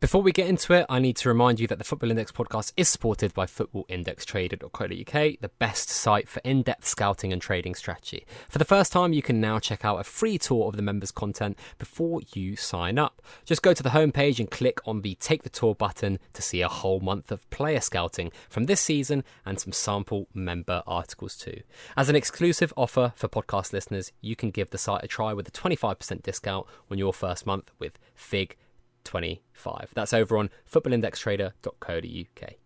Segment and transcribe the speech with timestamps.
[0.00, 2.72] Before we get into it, I need to remind you that the Football Index podcast
[2.74, 8.24] is supported by footballindextrader.co.uk, the best site for in depth scouting and trading strategy.
[8.48, 11.10] For the first time, you can now check out a free tour of the members'
[11.10, 13.20] content before you sign up.
[13.44, 16.62] Just go to the homepage and click on the Take the Tour button to see
[16.62, 21.60] a whole month of player scouting from this season and some sample member articles too.
[21.94, 25.46] As an exclusive offer for podcast listeners, you can give the site a try with
[25.46, 28.56] a 25% discount on your first month with FIG
[29.04, 29.90] 25.
[29.94, 32.59] That's over on footballindextrader.co.uk.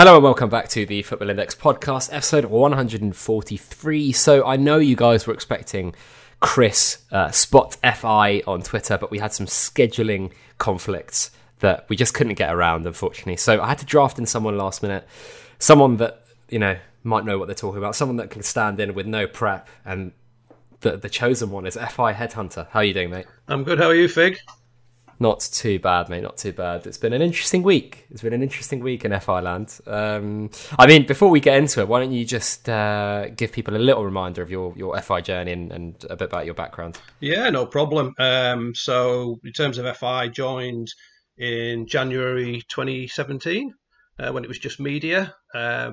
[0.00, 4.12] Hello and welcome back to the Football Index podcast, episode 143.
[4.12, 5.94] So I know you guys were expecting
[6.40, 12.14] Chris uh, Spot FI on Twitter, but we had some scheduling conflicts that we just
[12.14, 13.36] couldn't get around, unfortunately.
[13.36, 15.06] So I had to draft in someone last minute,
[15.58, 18.94] someone that you know might know what they're talking about, someone that can stand in
[18.94, 20.12] with no prep, and
[20.80, 22.68] the the chosen one is FI Headhunter.
[22.70, 23.26] How are you doing, mate?
[23.48, 23.78] I'm good.
[23.78, 24.38] How are you, Fig?
[25.22, 26.22] Not too bad, mate.
[26.22, 26.86] Not too bad.
[26.86, 28.06] It's been an interesting week.
[28.10, 29.78] It's been an interesting week in FI land.
[29.86, 33.76] Um, I mean, before we get into it, why don't you just uh, give people
[33.76, 36.98] a little reminder of your, your FI journey and, and a bit about your background?
[37.20, 38.14] Yeah, no problem.
[38.18, 40.88] Um, so, in terms of FI, joined
[41.36, 43.74] in January 2017
[44.20, 45.34] uh, when it was just media.
[45.54, 45.92] Uh,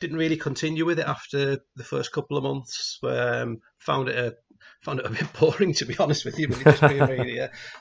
[0.00, 2.98] didn't really continue with it after the first couple of months.
[3.02, 4.36] Um, found it a
[4.82, 6.48] found it a bit boring to be honest with you.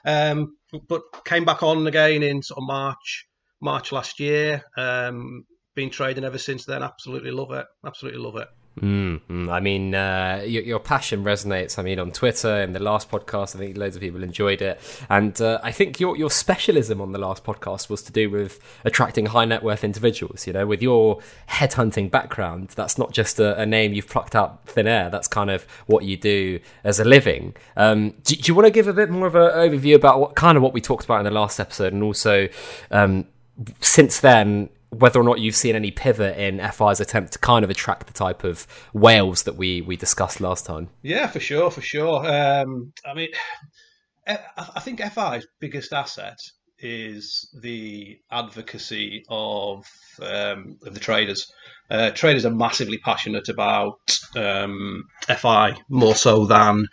[0.06, 0.56] Um,
[0.88, 3.26] but came back on again in sort of March,
[3.62, 4.64] March last year.
[4.78, 6.84] Um, been trading ever since then.
[6.84, 7.66] Absolutely love it.
[7.86, 8.48] Absolutely love it.
[8.80, 11.78] Mm, I mean, uh, your, your, passion resonates.
[11.78, 14.80] I mean, on Twitter in the last podcast, I think loads of people enjoyed it,
[15.10, 18.62] and uh, I think your your specialism on the last podcast was to do with
[18.86, 20.48] attracting high net worth individuals.
[20.48, 24.66] You know, with your headhunting background, that's not just a, a name you've plucked out
[24.66, 25.10] thin air.
[25.10, 27.56] That's kind of what you do as a living.
[27.76, 30.36] Um, do, do, you want to give a bit more of an overview about what
[30.36, 32.48] kind of what we talked about in the last episode, and also
[32.90, 33.26] um,
[33.82, 34.70] since then?
[34.92, 38.14] Whether or not you've seen any pivot in FI's attempt to kind of attract the
[38.14, 40.90] type of whales that we we discussed last time.
[41.02, 42.26] Yeah, for sure, for sure.
[42.26, 43.30] Um, I mean,
[44.28, 46.38] I think FI's biggest asset
[46.80, 49.86] is the advocacy of
[50.22, 51.52] um, of the traders.
[51.90, 54.00] Uh, traders are massively passionate about
[54.36, 56.86] um, FI more so than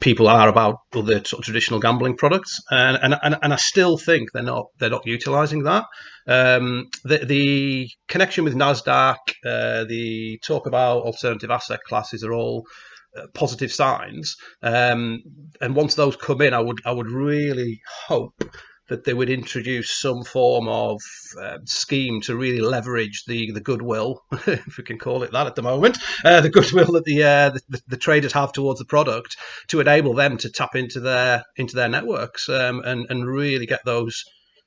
[0.00, 4.32] people are about other sort of traditional gambling products, and, and and I still think
[4.32, 5.84] they're not they're not utilising that.
[6.26, 12.64] Um, the, the connection with Nasdaq, uh, the talk about alternative asset classes are all
[13.16, 14.36] uh, positive signs.
[14.62, 15.22] Um,
[15.60, 18.42] and once those come in, I would I would really hope
[18.88, 21.00] that they would introduce some form of
[21.40, 25.54] uh, scheme to really leverage the the goodwill, if we can call it that at
[25.54, 29.36] the moment, uh, the goodwill that the, uh, the, the traders have towards the product
[29.68, 33.84] to enable them to tap into their into their networks um, and and really get
[33.84, 34.24] those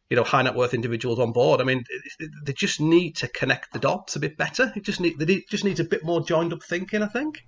[0.10, 1.62] you know high net worth individuals on board.
[1.62, 1.84] I mean,
[2.44, 4.72] they just need to connect the dots a bit better.
[4.76, 7.04] It just need they just needs a bit more joined up thinking.
[7.04, 7.44] I think.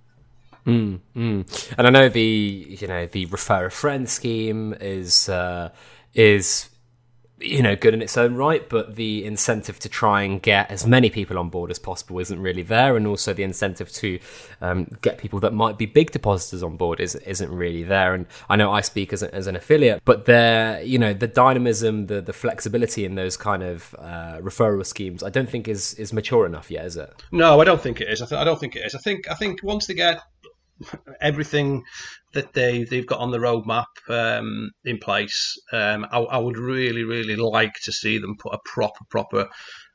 [0.66, 1.74] Mm, mm.
[1.78, 5.70] And I know the you know the refer a friend scheme is uh,
[6.14, 6.70] is
[7.40, 10.86] you know good in its own right but the incentive to try and get as
[10.86, 14.18] many people on board as possible isn't really there and also the incentive to
[14.60, 18.14] um, get people that might be big depositors on board is, isn't really there.
[18.14, 21.26] And i know i speak as, a, as an affiliate but there you know the
[21.26, 25.94] dynamism the, the flexibility in those kind of uh, referral schemes i don't think is
[25.94, 27.10] is mature enough yet is it?
[27.32, 28.20] No i don't think it is.
[28.20, 28.94] I, th- I don't think it is.
[28.94, 30.20] I think i think once they get
[31.20, 31.84] everything
[32.32, 35.58] that they they've got on the roadmap um, in place.
[35.72, 39.48] Um, I, I, would really really like to see them put a proper proper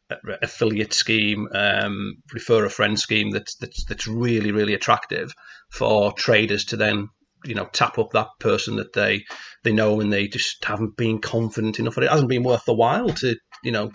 [0.10, 5.34] uh, affiliate scheme, um, refer a friend scheme that's that's that's really really attractive
[5.70, 7.10] for traders to then
[7.46, 9.24] you know tap up that person that they
[9.64, 11.98] they know and they just haven't been confident enough.
[11.98, 13.36] It hasn't been worth the while to
[13.66, 13.92] you know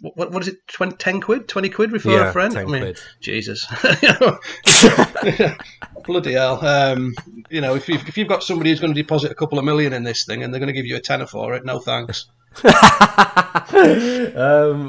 [0.00, 2.82] what what is it 20, 10 quid 20 quid refer yeah, a friend I mean
[2.82, 3.00] quid.
[3.20, 3.64] Jesus.
[6.04, 6.64] Bloody hell.
[6.64, 7.14] Um,
[7.48, 9.64] you know if you've, if you've got somebody who's going to deposit a couple of
[9.64, 11.78] million in this thing and they're going to give you a tenner for it no
[11.78, 12.26] thanks
[12.64, 12.72] um,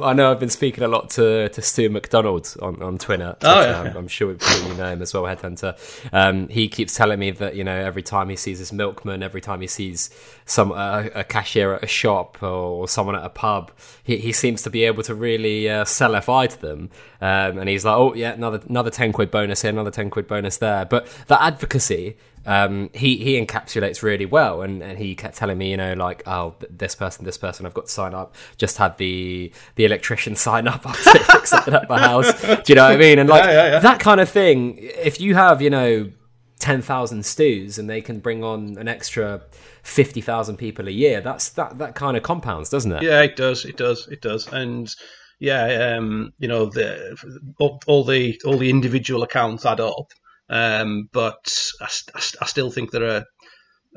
[0.03, 3.35] I know I've been speaking a lot to, to Stu McDonald on, on Twitter.
[3.41, 3.81] Oh, yeah.
[3.81, 5.77] I'm, I'm sure you know him as well, Headhunter.
[6.11, 9.41] Um, he keeps telling me that, you know, every time he sees his milkman, every
[9.41, 10.09] time he sees
[10.45, 13.71] some uh, a cashier at a shop or someone at a pub,
[14.03, 16.89] he, he seems to be able to really uh, sell FI to them.
[17.21, 20.27] Um, and he's like, oh, yeah, another, another 10 quid bonus here, another 10 quid
[20.27, 20.85] bonus there.
[20.85, 25.71] But the advocacy um, he he encapsulates really well, and, and he kept telling me,
[25.71, 28.35] you know, like, oh, this person, this person, I've got to sign up.
[28.57, 32.41] Just had the the electrician sign up after fix something at my house.
[32.41, 33.19] Do you know what I mean?
[33.19, 33.79] And like Yeah, yeah, yeah.
[33.79, 34.77] that kind of thing.
[34.79, 36.11] If you have, you know,
[36.59, 39.41] ten thousand stews, and they can bring on an extra
[39.83, 43.03] fifty thousand people a year, that's that that kind of compounds, doesn't it?
[43.03, 43.63] Yeah, it does.
[43.63, 44.07] It does.
[44.09, 44.47] It does.
[44.51, 44.93] And
[45.39, 47.17] yeah, um, you know, the
[47.59, 50.11] all, all the all the individual accounts add up.
[50.49, 51.85] Um, but I,
[52.15, 53.25] I I still think there are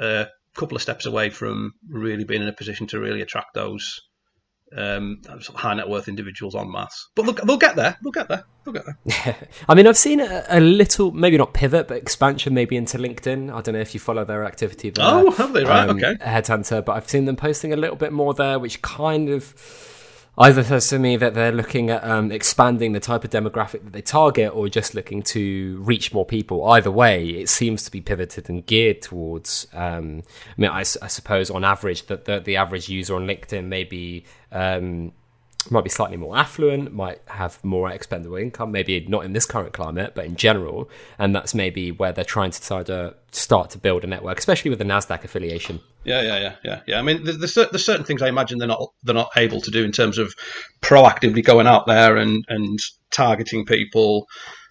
[0.00, 4.00] a couple of steps away from really being in a position to really attract those
[4.76, 5.20] um,
[5.54, 7.08] high net worth individuals on masse.
[7.14, 7.96] But look, they'll get there.
[8.02, 8.44] They'll get there.
[8.64, 9.36] They'll get there.
[9.68, 13.52] I mean, I've seen a, a little, maybe not pivot, but expansion maybe into LinkedIn.
[13.52, 15.04] I don't know if you follow their activity there.
[15.06, 15.64] Oh, have they?
[15.64, 16.14] Right, um, okay.
[16.14, 19.54] Headhunter, but I've seen them posting a little bit more there, which kind of
[20.38, 23.92] either says to me that they're looking at um, expanding the type of demographic that
[23.92, 26.64] they target or just looking to reach more people.
[26.66, 29.66] Either way, it seems to be pivoted and geared towards.
[29.72, 33.84] Um, I mean, I suppose on average, that the, the average user on LinkedIn may
[33.84, 34.24] be.
[34.52, 35.12] Um,
[35.70, 39.72] might be slightly more affluent, might have more expendable income, maybe not in this current
[39.72, 40.90] climate, but in general.
[41.18, 44.70] And that's maybe where they're trying to start to, start to build a network, especially
[44.70, 45.80] with the NASDAQ affiliation.
[46.04, 46.98] Yeah, yeah, yeah, yeah, yeah.
[46.98, 49.84] I mean, there's, there's certain things I imagine they're not they're not able to do
[49.84, 50.32] in terms of
[50.80, 52.78] proactively going out there and and
[53.10, 54.26] targeting people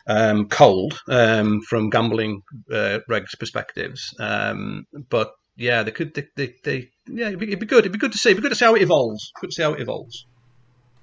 [0.08, 4.14] um, cold um, from gambling uh, regs perspectives.
[4.20, 6.14] Um, but yeah, they could.
[6.14, 7.80] They, they, they yeah, it'd be, it'd be good.
[7.80, 8.30] It'd be good to see.
[8.30, 9.32] It'd be good to see how it evolves.
[9.40, 10.26] Good to see how it evolves.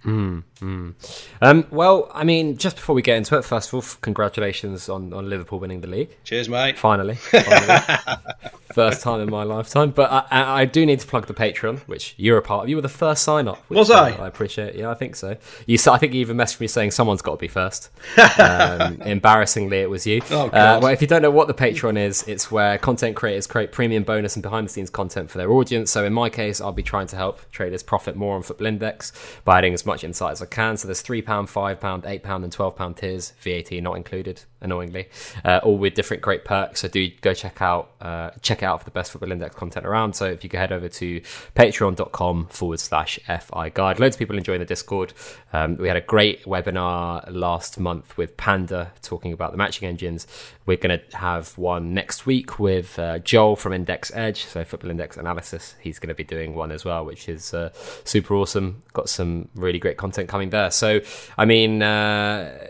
[0.05, 0.45] Um,
[1.71, 5.29] well, I mean, just before we get into it, first of all, congratulations on, on
[5.29, 6.17] Liverpool winning the league.
[6.25, 6.79] Cheers, mate.
[6.79, 7.15] Finally.
[7.17, 7.79] finally.
[8.73, 9.91] first time in my lifetime.
[9.91, 12.69] But I, I, I do need to plug the Patreon, which you're a part of.
[12.71, 13.59] You were the first sign up.
[13.69, 14.11] which, Was uh, I?
[14.13, 14.77] I appreciate it.
[14.77, 15.37] Yeah, I think so.
[15.67, 17.91] You, s- I think you even messaged me saying someone's got to be first.
[18.43, 20.21] Um, embarrassingly, it was you.
[20.31, 20.83] Oh, uh, God.
[20.83, 24.03] well, if you don't know what the Patreon is, it's where content creators create premium
[24.05, 25.91] bonus and behind the scenes content for their audience.
[25.91, 29.13] So in my case, I'll be trying to help traders profit more on Football Index
[29.45, 30.77] by adding as much insight as I can.
[30.77, 31.47] So there's £3, £5,
[31.79, 35.09] £8, and £12 tiers, VAT not included, annoyingly,
[35.45, 36.81] uh, all with different great perks.
[36.81, 40.15] So do go check out uh, check out for the best Football Index content around.
[40.15, 41.21] So if you go head over to
[41.55, 44.01] patreon.com forward slash FI guide.
[44.01, 45.13] Loads of people enjoying the Discord.
[45.53, 50.27] Um, we had a great webinar last month with Panda talking about the matching engines.
[50.67, 54.91] We're going to have one next week with uh, Joel from Index Edge, so Football
[54.91, 55.75] Index Analysis.
[55.81, 57.71] He's going to be doing one as well, which is uh,
[58.05, 58.83] super awesome.
[58.93, 60.71] Got some really great content coming there.
[60.71, 61.01] So,
[61.37, 62.67] I mean, uh,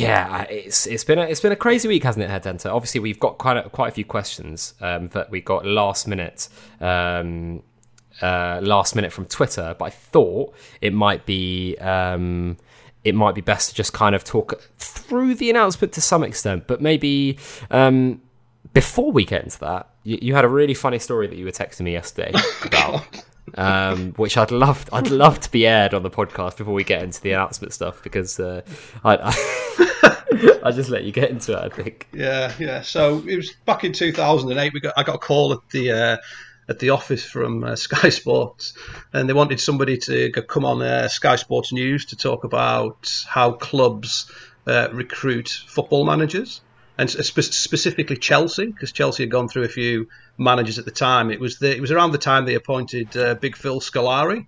[0.00, 2.72] yeah, it's it's been a, it's been a crazy week, hasn't it, Headhunter?
[2.72, 6.48] Obviously, we've got quite a, quite a few questions um, that we got last minute.
[6.80, 7.62] Um,
[8.22, 12.56] uh, last minute from Twitter, but I thought it might be um,
[13.02, 16.66] it might be best to just kind of talk through the announcement to some extent,
[16.66, 17.38] but maybe
[17.70, 18.22] um,
[18.72, 21.50] before we get into that, you, you had a really funny story that you were
[21.50, 22.32] texting me yesterday
[22.64, 23.04] about.
[23.56, 27.02] Um, which I'd love, I'd love to be aired on the podcast before we get
[27.02, 28.62] into the announcement stuff because uh,
[29.04, 29.32] I, I,
[30.62, 31.58] I just let you get into it.
[31.58, 32.08] I think.
[32.12, 32.82] Yeah, yeah.
[32.82, 34.72] So it was back in 2008.
[34.72, 36.16] We got I got a call at the uh,
[36.68, 38.76] at the office from uh, Sky Sports,
[39.12, 43.52] and they wanted somebody to come on uh, Sky Sports News to talk about how
[43.52, 44.30] clubs
[44.66, 46.60] uh, recruit football managers,
[46.96, 50.08] and spe- specifically Chelsea, because Chelsea had gone through a few
[50.38, 51.30] managers at the time.
[51.30, 54.46] It was the, it was around the time they appointed uh, Big Phil Scolari.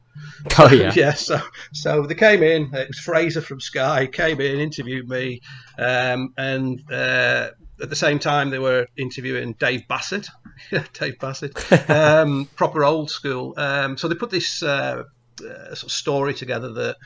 [0.58, 1.40] Oh yeah, yeah, so
[1.72, 2.72] so they came in.
[2.74, 5.40] It was Fraser from Sky came in, interviewed me,
[5.78, 7.50] um, and uh,
[7.82, 10.28] at the same time they were interviewing Dave Bassett.
[10.92, 13.54] Dave Bassett, um, proper old school.
[13.56, 15.02] Um, so they put this uh,
[15.40, 16.96] uh, sort of story together that.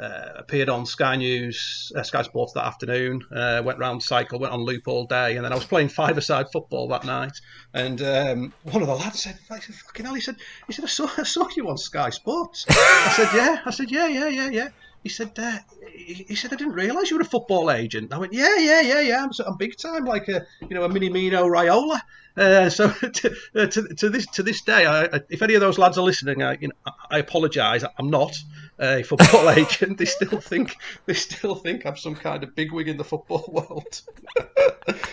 [0.00, 3.20] Uh, appeared on Sky News, uh, Sky Sports that afternoon.
[3.34, 6.46] Uh, went round cycle, went on loop all day, and then I was playing five-a-side
[6.52, 7.40] football that night.
[7.74, 10.36] And um, one of the lads said, I said, "Fucking hell!" He said,
[10.68, 13.90] "He said I saw, I saw you on Sky Sports." I said, "Yeah." I said,
[13.90, 14.68] "Yeah, yeah, yeah, yeah."
[15.02, 15.58] He said, uh,
[15.94, 18.12] he said, I didn't realise you were a football agent.
[18.12, 19.24] I went, yeah, yeah, yeah, yeah.
[19.24, 22.00] I'm, I'm big time, like a you know a mini Mino Raiola.
[22.36, 25.78] Uh, so to, uh, to, to, this to this day, I, if any of those
[25.78, 27.84] lads are listening, I, you know, I apologise.
[27.98, 28.36] I'm not
[28.78, 29.98] a football agent.
[29.98, 30.76] They still think
[31.06, 34.02] they still think I'm some kind of bigwig in the football world.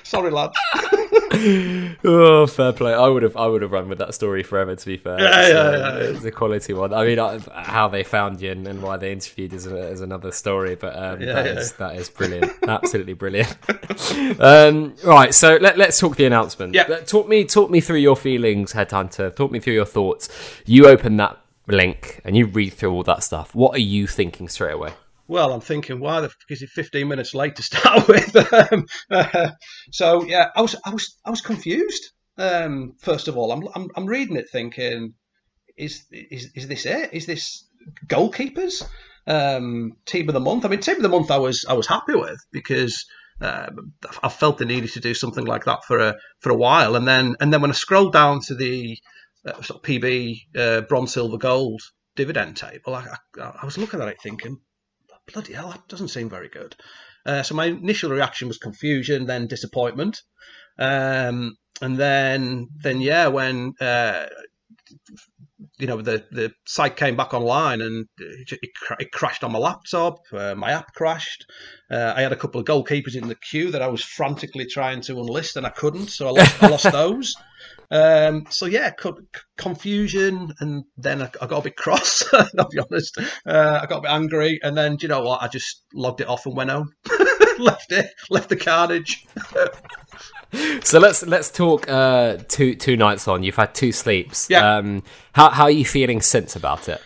[0.04, 0.58] Sorry, lads.
[2.04, 2.94] Oh, fair play.
[2.94, 4.76] I would have I would have run with that story forever.
[4.76, 6.94] To be fair, yeah, it's, yeah, uh, yeah, it's a quality one.
[6.94, 10.02] I mean, uh, how they found you and, and why they interviewed is, a, is
[10.02, 10.76] another story.
[10.76, 11.60] But um, Yeah, that yeah.
[11.60, 12.52] is that is brilliant.
[12.68, 13.56] Absolutely brilliant.
[14.40, 16.74] um, right, so let, let's talk the announcement.
[16.74, 16.86] Yeah.
[17.02, 19.36] Talk me talk me through your feelings, Headhunter.
[19.36, 20.30] Talk me through your thoughts.
[20.66, 23.56] You open that link and you read through all that stuff.
[23.56, 24.94] What are you thinking straight away?
[25.28, 28.36] Well, I'm thinking, why the fuck is it 15 minutes late to start with?
[28.54, 29.52] Um, uh,
[29.92, 32.12] so yeah, I was I was I was confused.
[32.38, 35.14] Um, first of all, I'm, I'm I'm reading it thinking,
[35.78, 37.14] is is is this it?
[37.14, 37.68] Is this
[38.08, 38.84] goalkeepers?
[39.28, 40.66] Um, team of the month.
[40.66, 41.32] I mean, team of the month.
[41.32, 43.06] I was I was happy with because.
[43.42, 43.92] Um,
[44.24, 47.06] I felt the needed to do something like that for a for a while, and
[47.06, 48.98] then and then when I scrolled down to the
[49.46, 51.82] uh, sort of PB uh, bronze, silver, gold
[52.16, 53.06] dividend table, I,
[53.38, 54.58] I, I was looking at it thinking,
[55.32, 56.76] bloody hell, that doesn't seem very good.
[57.26, 60.22] Uh, so my initial reaction was confusion, then disappointment,
[60.78, 64.28] um, and then then yeah, when uh,
[65.80, 69.60] you know the the site came back online and it, it, it crashed on my
[69.60, 71.46] laptop, uh, my app crashed.
[71.90, 75.02] Uh, I had a couple of goalkeepers in the queue that I was frantically trying
[75.02, 77.36] to unlist and I couldn't, so I lost, I lost those.
[77.92, 79.20] Um, so yeah, co-
[79.58, 82.24] confusion, and then I, I got a bit cross.
[82.34, 83.18] I'll be honest.
[83.46, 85.42] Uh, I got a bit angry, and then do you know what?
[85.42, 86.94] I just logged it off and went home.
[87.60, 89.26] left it, left the carnage.
[90.84, 93.44] So let's let's talk uh, two two nights on.
[93.44, 94.50] You've had two sleeps.
[94.50, 94.78] Yeah.
[94.78, 97.02] Um, how how are you feeling since about it?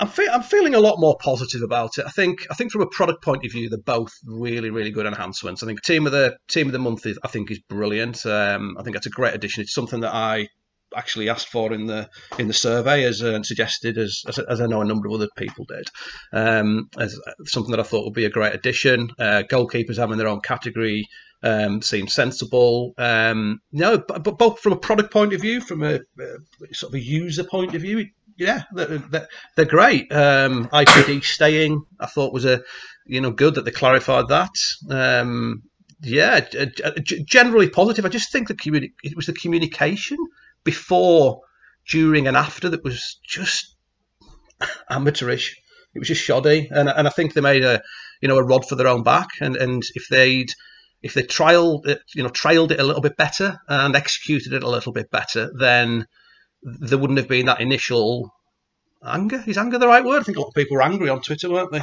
[0.00, 2.06] I'm, fe- I'm feeling a lot more positive about it.
[2.06, 5.06] I think I think from a product point of view, they're both really really good
[5.06, 5.62] enhancements.
[5.62, 8.24] I think team of the team of the month is I think is brilliant.
[8.26, 9.62] Um, I think that's a great addition.
[9.62, 10.48] It's something that I
[10.96, 14.66] actually asked for in the in the survey as uh, suggested as, as as I
[14.66, 15.88] know a number of other people did
[16.32, 19.10] um, as something that I thought would be a great addition.
[19.18, 21.06] Uh, goalkeepers having their own category
[21.42, 22.94] um, seems sensible.
[22.98, 26.38] Um, no, but, but both from a product point of view, from a, uh
[26.72, 28.06] sort of a user point of view,
[28.38, 29.26] yeah, they're,
[29.56, 30.12] they're, great.
[30.12, 32.62] Um, IPD staying, I thought was a
[33.04, 34.50] you know good that they clarified that.
[34.88, 35.64] Um,
[36.00, 36.40] yeah,
[37.04, 38.04] generally positive.
[38.04, 40.16] I just think the communi- it was the communication
[40.62, 41.40] before,
[41.88, 43.74] during, and after that was just
[44.90, 45.56] amateurish.
[45.94, 47.82] It was just shoddy, and and I think they made a
[48.22, 49.28] you know a rod for their own back.
[49.40, 50.52] And and if they'd
[51.02, 54.62] if they trialed it, you know, trailed it a little bit better and executed it
[54.62, 56.06] a little bit better, then
[56.62, 58.32] there wouldn't have been that initial
[59.04, 59.42] anger.
[59.46, 60.20] Is anger the right word?
[60.20, 61.82] I think a lot of people were angry on Twitter, weren't they?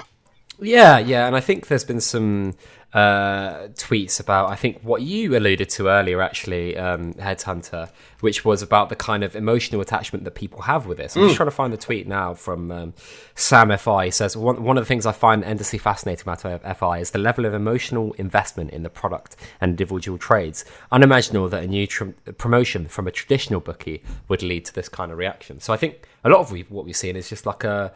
[0.59, 2.55] Yeah, yeah, and I think there's been some
[2.93, 7.89] uh, tweets about I think what you alluded to earlier, actually, um, Headhunter,
[8.21, 11.17] which was about the kind of emotional attachment that people have with this.
[11.17, 12.93] I'm just trying to find the tweet now from um,
[13.35, 14.05] Sam Fi.
[14.05, 17.19] He says one one of the things I find endlessly fascinating about Fi is the
[17.19, 20.63] level of emotional investment in the product and individual trades.
[20.89, 25.11] Unimaginable that a new tr- promotion from a traditional bookie would lead to this kind
[25.11, 25.59] of reaction.
[25.59, 27.91] So I think a lot of we, what we've seen is just like a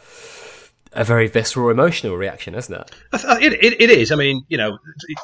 [0.94, 2.92] a very visceral, emotional reaction, isn't it?
[3.14, 4.12] It, it, it is.
[4.12, 4.78] I mean, you know,
[5.08, 5.18] it,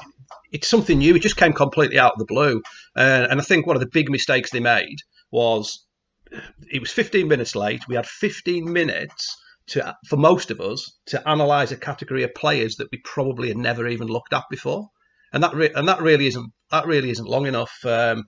[0.51, 1.15] it's something new.
[1.15, 2.61] It just came completely out of the blue.
[2.95, 4.97] Uh, and I think one of the big mistakes they made
[5.31, 5.85] was
[6.71, 7.87] it was 15 minutes late.
[7.87, 9.35] We had 15 minutes
[9.67, 13.57] to, for most of us, to analyse a category of players that we probably had
[13.57, 14.89] never even looked at before.
[15.33, 17.73] And that re- and that really isn't that really isn't long enough.
[17.83, 18.25] Um,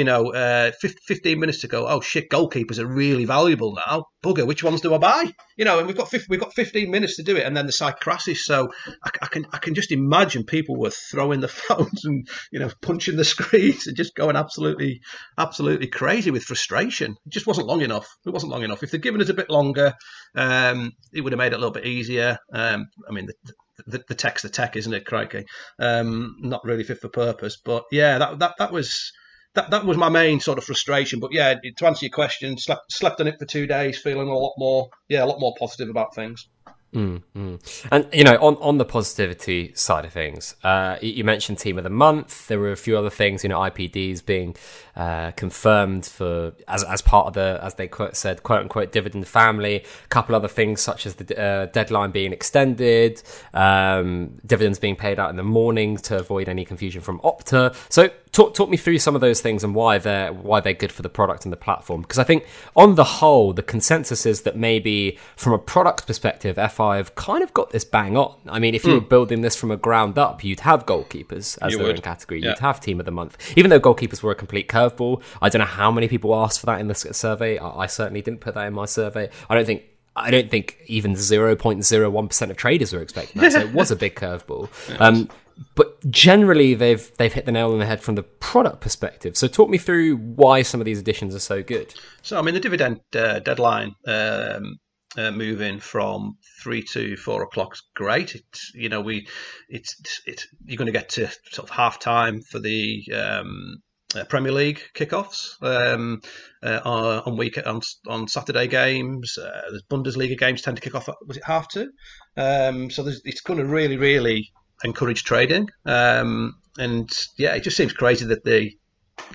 [0.00, 1.86] you know, uh, 15 minutes to go.
[1.86, 4.06] Oh shit, goalkeepers are really valuable now.
[4.24, 5.30] Bugger, which ones do I buy?
[5.58, 7.72] You know, and we've got we've got 15 minutes to do it, and then the
[7.72, 8.46] site crashes.
[8.46, 8.72] So
[9.04, 12.70] I, I can I can just imagine people were throwing the phones and you know
[12.80, 15.02] punching the screens and just going absolutely
[15.36, 17.16] absolutely crazy with frustration.
[17.26, 18.08] It just wasn't long enough.
[18.24, 18.82] It wasn't long enough.
[18.82, 19.92] If they'd given us a bit longer,
[20.34, 22.38] um, it would have made it a little bit easier.
[22.54, 23.52] Um, I mean, the,
[23.86, 25.04] the, the tech's the tech, isn't it?
[25.04, 25.44] Crikey,
[25.78, 27.58] um, not really fit for purpose.
[27.62, 29.12] But yeah, that that that was
[29.54, 31.20] that that was my main sort of frustration.
[31.20, 34.36] But yeah, to answer your question, slept slept on it for two days, feeling a
[34.36, 36.48] lot more yeah, a lot more positive about things.
[36.92, 37.86] Mm, mm.
[37.92, 41.84] And you know, on on the positivity side of things, uh, you, mentioned team of
[41.84, 42.48] the month.
[42.48, 44.56] There were a few other things, you know, IPDs being
[44.96, 49.28] uh, confirmed for as as part of the as they quote, said quote unquote dividend
[49.28, 49.76] family.
[49.76, 53.22] A couple other things such as the uh, deadline being extended,
[53.54, 57.72] um, dividends being paid out in the morning to avoid any confusion from Opta.
[57.88, 60.92] So talk talk me through some of those things and why they're why they're good
[60.92, 62.02] for the product and the platform.
[62.02, 62.46] Because I think
[62.76, 67.42] on the whole, the consensus is that maybe from a product perspective, FI have kind
[67.42, 68.36] of got this bang on.
[68.48, 69.08] I mean, if you were hmm.
[69.08, 71.96] building this from a ground up, you'd have goalkeepers as you their would.
[71.96, 72.40] own category.
[72.40, 72.50] Yeah.
[72.50, 75.22] You'd have team of the month, even though goalkeepers were a complete curveball.
[75.42, 77.58] I don't know how many people asked for that in the survey.
[77.58, 79.30] I, I certainly didn't put that in my survey.
[79.48, 79.84] I don't think
[80.16, 83.52] I don't think even 0.01% of traders were expecting that.
[83.52, 84.68] So it was a big curveball.
[85.00, 85.30] Um,
[85.74, 89.36] but generally, they've they've hit the nail on the head from the product perspective.
[89.36, 91.94] So talk me through why some of these additions are so good.
[92.22, 94.78] So I mean, the dividend uh, deadline um,
[95.16, 98.34] uh, moving from three to four o'clock is great.
[98.34, 99.26] It's you know we
[99.68, 103.82] it's it's you're going to get to sort of half time for the um,
[104.14, 106.20] uh, Premier League kickoffs um,
[106.62, 109.36] uh, on week on, on Saturday games.
[109.38, 111.08] Uh, the Bundesliga games tend to kick off.
[111.26, 111.90] Was it half two?
[112.36, 114.52] Um, so it's going to really, really
[114.84, 115.68] encourage trading.
[115.84, 118.76] Um, and yeah, it just seems crazy that they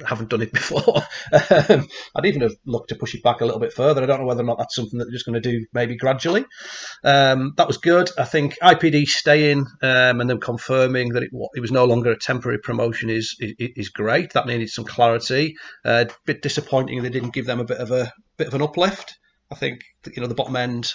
[0.06, 0.98] haven't done it before.
[1.70, 4.04] um, I'd even have looked to push it back a little bit further.
[4.04, 5.96] I don't know whether or not that's something that they're just going to do maybe
[5.96, 6.46] gradually.
[7.04, 8.10] Um, that was good.
[8.18, 12.18] I think IPD staying um, and then confirming that it, it, was no longer a
[12.18, 14.34] temporary promotion is is, is great.
[14.34, 15.56] That needed some clarity.
[15.86, 18.62] A uh, bit disappointing they didn't give them a bit of a bit of an
[18.62, 19.18] uplift.
[19.52, 19.82] I think
[20.14, 20.92] you know the bottom end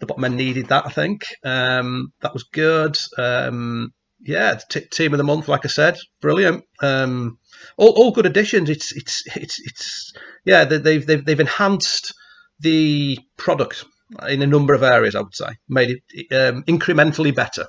[0.00, 0.86] the bottom end needed that.
[0.86, 2.96] I think um, that was good.
[3.16, 6.64] Um, yeah, t- team of the month, like I said, brilliant.
[6.82, 7.38] Um,
[7.76, 8.70] all, all good additions.
[8.70, 10.12] It's it's it's it's
[10.44, 10.64] yeah.
[10.64, 12.12] They've they've they've enhanced
[12.60, 13.84] the product
[14.28, 15.14] in a number of areas.
[15.14, 17.66] I would say made it um, incrementally better.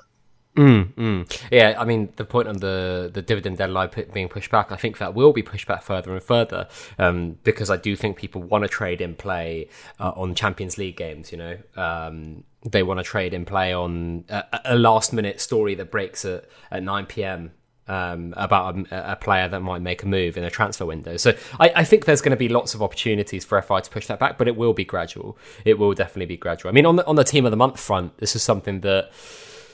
[0.60, 1.40] Mm, mm.
[1.50, 4.98] Yeah, I mean the point on the the dividend deadline being pushed back, I think
[4.98, 8.64] that will be pushed back further and further um, because I do think people want
[8.64, 11.32] to trade in play uh, on Champions League games.
[11.32, 15.74] You know, um, they want to trade in play on a, a, last minute story
[15.76, 17.52] that breaks at at nine pm
[17.88, 21.16] um, about a, a, player that might make a move in a transfer window.
[21.16, 24.06] So I, I think there's going to be lots of opportunities for FI to push
[24.08, 25.38] that back, but it will be gradual.
[25.64, 26.68] It will definitely be gradual.
[26.68, 29.10] I mean, on the on the team of the month front, this is something that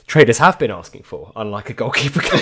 [0.07, 2.21] traders have been asking for, unlike a goalkeeper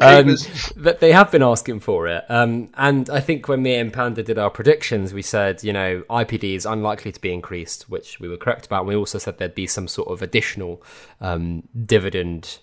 [0.00, 0.36] um,
[0.76, 2.24] that they have been asking for it.
[2.28, 6.02] Um, and I think when me and Panda did our predictions, we said, you know,
[6.08, 8.86] IPD is unlikely to be increased, which we were correct about.
[8.86, 10.82] We also said there'd be some sort of additional
[11.20, 12.58] um, dividend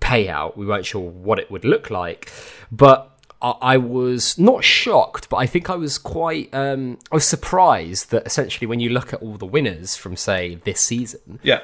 [0.00, 0.56] payout.
[0.56, 2.30] We weren't sure what it would look like,
[2.70, 3.08] but
[3.42, 6.54] I was not shocked, but I think I was quite.
[6.54, 10.60] Um, I was surprised that essentially, when you look at all the winners from, say,
[10.62, 11.62] this season, yeah,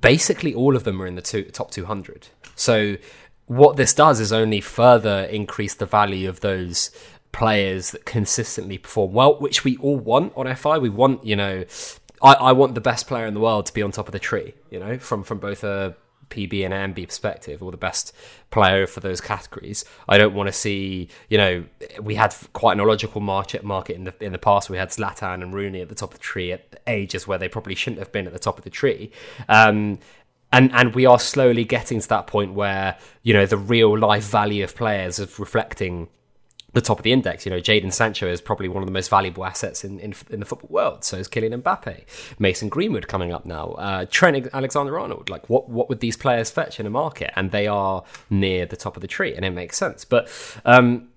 [0.00, 2.28] basically all of them are in the two, top 200.
[2.54, 2.96] So
[3.46, 6.90] what this does is only further increase the value of those
[7.32, 10.78] players that consistently perform well, which we all want on FI.
[10.78, 11.64] We want, you know,
[12.22, 14.18] I, I want the best player in the world to be on top of the
[14.18, 15.96] tree, you know, from from both a
[16.32, 18.14] PB and MB perspective, or the best
[18.50, 19.84] player for those categories.
[20.08, 21.64] I don't want to see, you know,
[22.00, 24.70] we had quite an illogical market market in the in the past.
[24.70, 27.48] We had Zlatan and Rooney at the top of the tree at ages where they
[27.48, 29.12] probably shouldn't have been at the top of the tree.
[29.48, 29.98] Um,
[30.52, 34.24] and and we are slowly getting to that point where you know the real life
[34.24, 36.08] value of players is reflecting
[36.72, 37.44] the top of the index.
[37.44, 40.40] You know, Jadon Sancho is probably one of the most valuable assets in, in, in
[40.40, 41.04] the football world.
[41.04, 42.04] So is Kylian Mbappe,
[42.38, 45.28] Mason Greenwood coming up now, uh, Trent Alexander Arnold.
[45.28, 47.32] Like, what what would these players fetch in a market?
[47.36, 50.04] And they are near the top of the tree, and it makes sense.
[50.04, 50.30] But
[50.64, 51.08] um,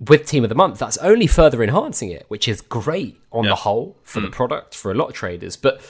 [0.00, 3.50] with Team of the Month, that's only further enhancing it, which is great on yeah.
[3.50, 4.24] the whole for mm.
[4.24, 5.56] the product for a lot of traders.
[5.56, 5.80] But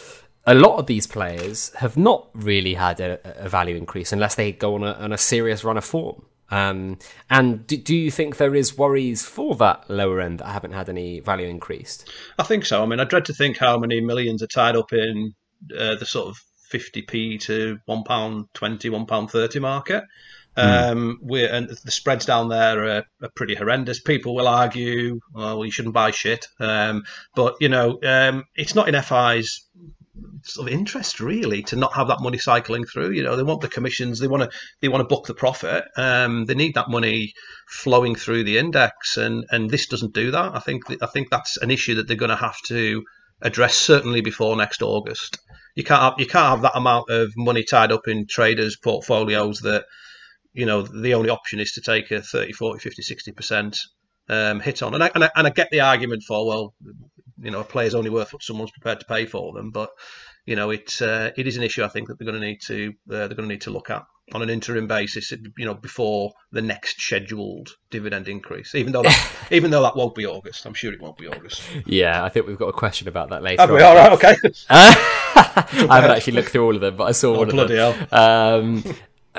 [0.45, 4.53] a lot of these players have not really had a, a value increase unless they
[4.53, 6.25] go on a, on a serious run of form.
[6.53, 6.99] Um,
[7.31, 10.91] and do, do, you think there is worries for that lower end that haven't had
[10.91, 12.11] any value increased?
[12.39, 12.83] I think so.
[12.83, 15.33] I mean, I dread to think how many millions are tied up in
[15.77, 16.37] uh, the sort of
[16.71, 20.05] 50p to one pound twenty, one pound thirty market.
[20.57, 20.91] Mm.
[20.93, 24.01] Um, we're, and the spreads down there are, are, pretty horrendous.
[24.01, 26.47] People will argue, oh, well, you shouldn't buy shit.
[26.61, 29.67] Um, but, you know, um, it's not in FI's
[30.43, 33.11] sort of interest really to not have that money cycling through.
[33.13, 35.85] You know, they want the commissions, they want to they want to book the profit.
[35.97, 37.33] Um, they need that money
[37.69, 40.55] flowing through the index, and and this doesn't do that.
[40.55, 43.03] I think I think that's an issue that they're going to have to
[43.41, 45.39] address certainly before next August.
[45.75, 49.61] You can't have, you can't have that amount of money tied up in traders' portfolios
[49.61, 49.87] that
[50.53, 53.79] you know the only option is to take a 30, 40, 50, 60 percent
[54.29, 54.95] um, hit on.
[54.95, 56.75] And I, and I, and I get the argument for well,
[57.43, 59.91] you know, a player's only worth what someone's prepared to pay for them, but
[60.47, 62.61] you know, it uh, it is an issue I think that they're going to need
[62.67, 65.75] to uh, they're going to need to look at on an interim basis, you know,
[65.75, 68.75] before the next scheduled dividend increase.
[68.75, 71.63] Even though that, even though that won't be August, I'm sure it won't be August.
[71.87, 73.63] Yeah, I think we've got a question about that later.
[73.63, 73.81] Have we?
[73.81, 74.35] All right, okay.
[74.71, 77.95] I haven't actually looked through all of them, but I saw oh, one of them.
[78.11, 78.55] Hell.
[78.59, 78.85] Um,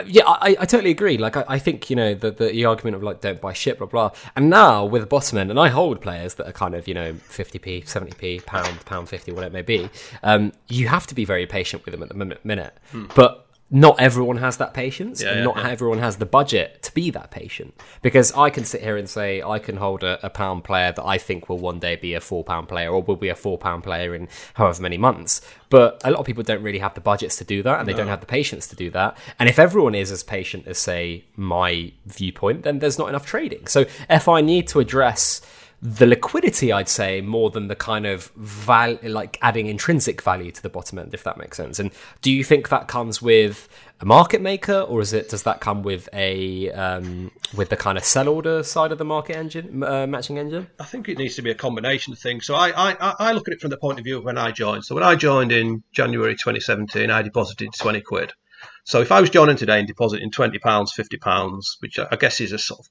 [0.05, 1.17] yeah, I, I totally agree.
[1.17, 3.77] Like, I, I think you know the, the, the argument of like don't buy shit,
[3.77, 4.11] blah blah.
[4.35, 6.93] And now with the bottom end, and I hold players that are kind of you
[6.93, 9.89] know fifty p, seventy p, pound, pound fifty, whatever it may be.
[10.23, 12.77] Um, you have to be very patient with them at the minute.
[12.91, 13.05] Hmm.
[13.15, 13.42] But
[13.73, 15.67] not everyone has that patience yeah, and yeah, not yeah.
[15.67, 19.41] everyone has the budget to be that patient because i can sit here and say
[19.41, 22.21] i can hold a, a, pound player that i think will one day be a
[22.21, 25.99] four pound player or will be a four pound player in however many months but
[26.05, 27.97] a lot of people don't really have the budgets to do that and they no.
[27.97, 31.25] don't have the patience to do that and if everyone is as patient as say
[31.35, 35.41] my viewpoint then there's not enough trading so if i need to address
[35.85, 40.63] the liquidity, I'd say, more than the kind of val- like adding intrinsic value to
[40.63, 41.77] the bottom end, if that makes sense.
[41.77, 41.91] And
[42.21, 43.67] do you think that comes with
[43.99, 47.97] a market maker, or is it does that come with a um, with the kind
[47.97, 50.67] of sell order side of the market engine uh, matching engine?
[50.79, 52.45] I think it needs to be a combination of things.
[52.45, 54.51] So I, I I look at it from the point of view of when I
[54.51, 54.85] joined.
[54.85, 58.31] So when I joined in January 2017, I deposited 20 quid.
[58.85, 62.39] So if I was joining today and depositing 20 pounds, 50 pounds, which I guess
[62.39, 62.87] is a sort of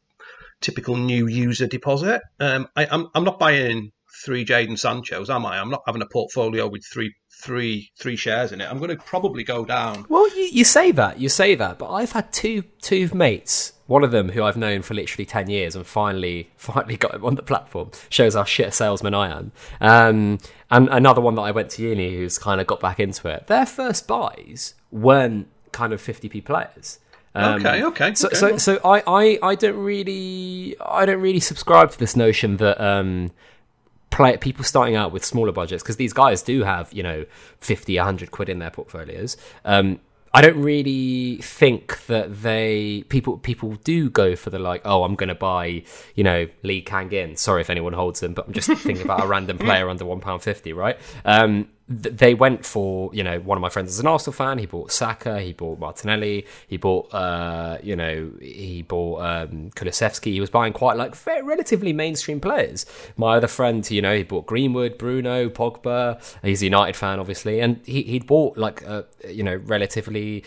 [0.63, 2.23] typical new user deposit.
[2.41, 3.93] Um, I, am I'm, I'm not buying
[4.25, 5.59] three Jadon Sancho's, am I?
[5.59, 8.71] I'm not having a portfolio with three three three shares in it.
[8.71, 10.07] I'm going to probably go down.
[10.09, 13.73] Well, you, you say that, you say that, but I've had two two mates.
[13.87, 17.25] One of them who I've known for literally ten years, and finally finally got him
[17.25, 17.91] on the platform.
[18.09, 19.53] Shows how shit a salesman I am.
[19.81, 20.39] Um,
[20.71, 23.49] and another one that I went to uni who's kind of got back into it.
[23.49, 26.99] Their first buys weren't kind of 50p players.
[27.35, 28.15] Um, okay, okay.
[28.15, 28.37] So, okay.
[28.37, 32.81] so, so I, I, I don't really, I don't really subscribe to this notion that
[32.83, 33.31] um,
[34.11, 37.25] play people starting out with smaller budgets because these guys do have, you know,
[37.61, 39.37] 50, 100 quid in their portfolios.
[39.65, 40.01] Um,
[40.35, 45.15] I don't really think that they people people do go for the like oh I'm
[45.15, 45.83] going to buy
[46.15, 49.23] you know Lee Kang In sorry if anyone holds him but I'm just thinking about
[49.23, 53.59] a random player under one pound fifty right um, they went for you know one
[53.59, 54.59] of my friends is an Arsenal fan.
[54.59, 60.33] He bought Saka, he bought Martinelli, he bought uh, you know he bought um, Kulusevski.
[60.33, 62.87] He was buying quite like relatively mainstream players.
[63.17, 66.23] My other friend, you know, he bought Greenwood, Bruno, Pogba.
[66.43, 70.45] He's a United fan, obviously, and he he bought like uh, you know relatively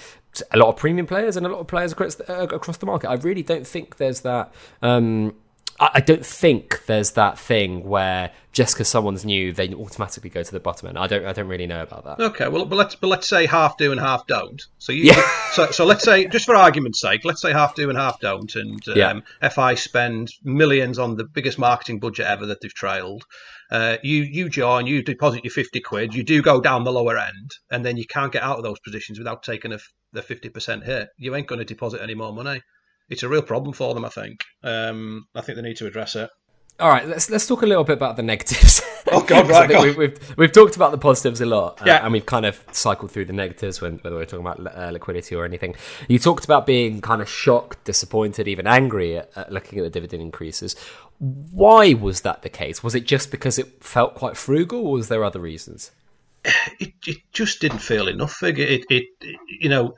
[0.52, 2.86] a lot of premium players and a lot of players across the, uh, across the
[2.86, 3.10] market.
[3.10, 4.54] I really don't think there's that.
[4.82, 5.36] Um,
[5.78, 10.52] I don't think there's that thing where just because someone's new, they automatically go to
[10.52, 10.98] the bottom end.
[10.98, 11.26] I don't.
[11.26, 12.24] I don't really know about that.
[12.24, 14.62] Okay, well, but let's but let's say half do and half don't.
[14.78, 15.22] So you, yeah.
[15.52, 18.56] so so let's say just for argument's sake, let's say half do and half don't,
[18.56, 19.50] and um, yeah.
[19.50, 23.26] FI spend millions on the biggest marketing budget ever that they've trailed.
[23.70, 27.18] Uh, you you join, you deposit your fifty quid, you do go down the lower
[27.18, 29.80] end, and then you can't get out of those positions without taking a,
[30.14, 31.10] the fifty percent hit.
[31.18, 32.62] You ain't going to deposit any more money
[33.10, 34.06] it's a real problem for them.
[34.06, 34.44] I think.
[34.64, 36.30] Um, I think they need to address it.
[36.80, 38.82] All right, let's let's talk a little bit about the negatives.
[39.12, 39.70] Oh God, right.
[39.70, 39.84] God.
[39.84, 42.04] We've, we've, we've talked about the positives a lot, uh, yeah.
[42.04, 45.36] and we've kind of cycled through the negatives when whether we're talking about uh, liquidity
[45.36, 45.76] or anything.
[46.08, 49.92] You talked about being kind of shocked, disappointed, even angry at, at looking at the
[49.92, 50.76] dividend increases.
[51.20, 52.84] Why was that the case?
[52.84, 55.92] Was it just because it felt quite frugal, or was there other reasons?
[56.80, 58.42] It it just didn't feel enough.
[58.42, 59.06] It, it, it
[59.62, 59.94] you know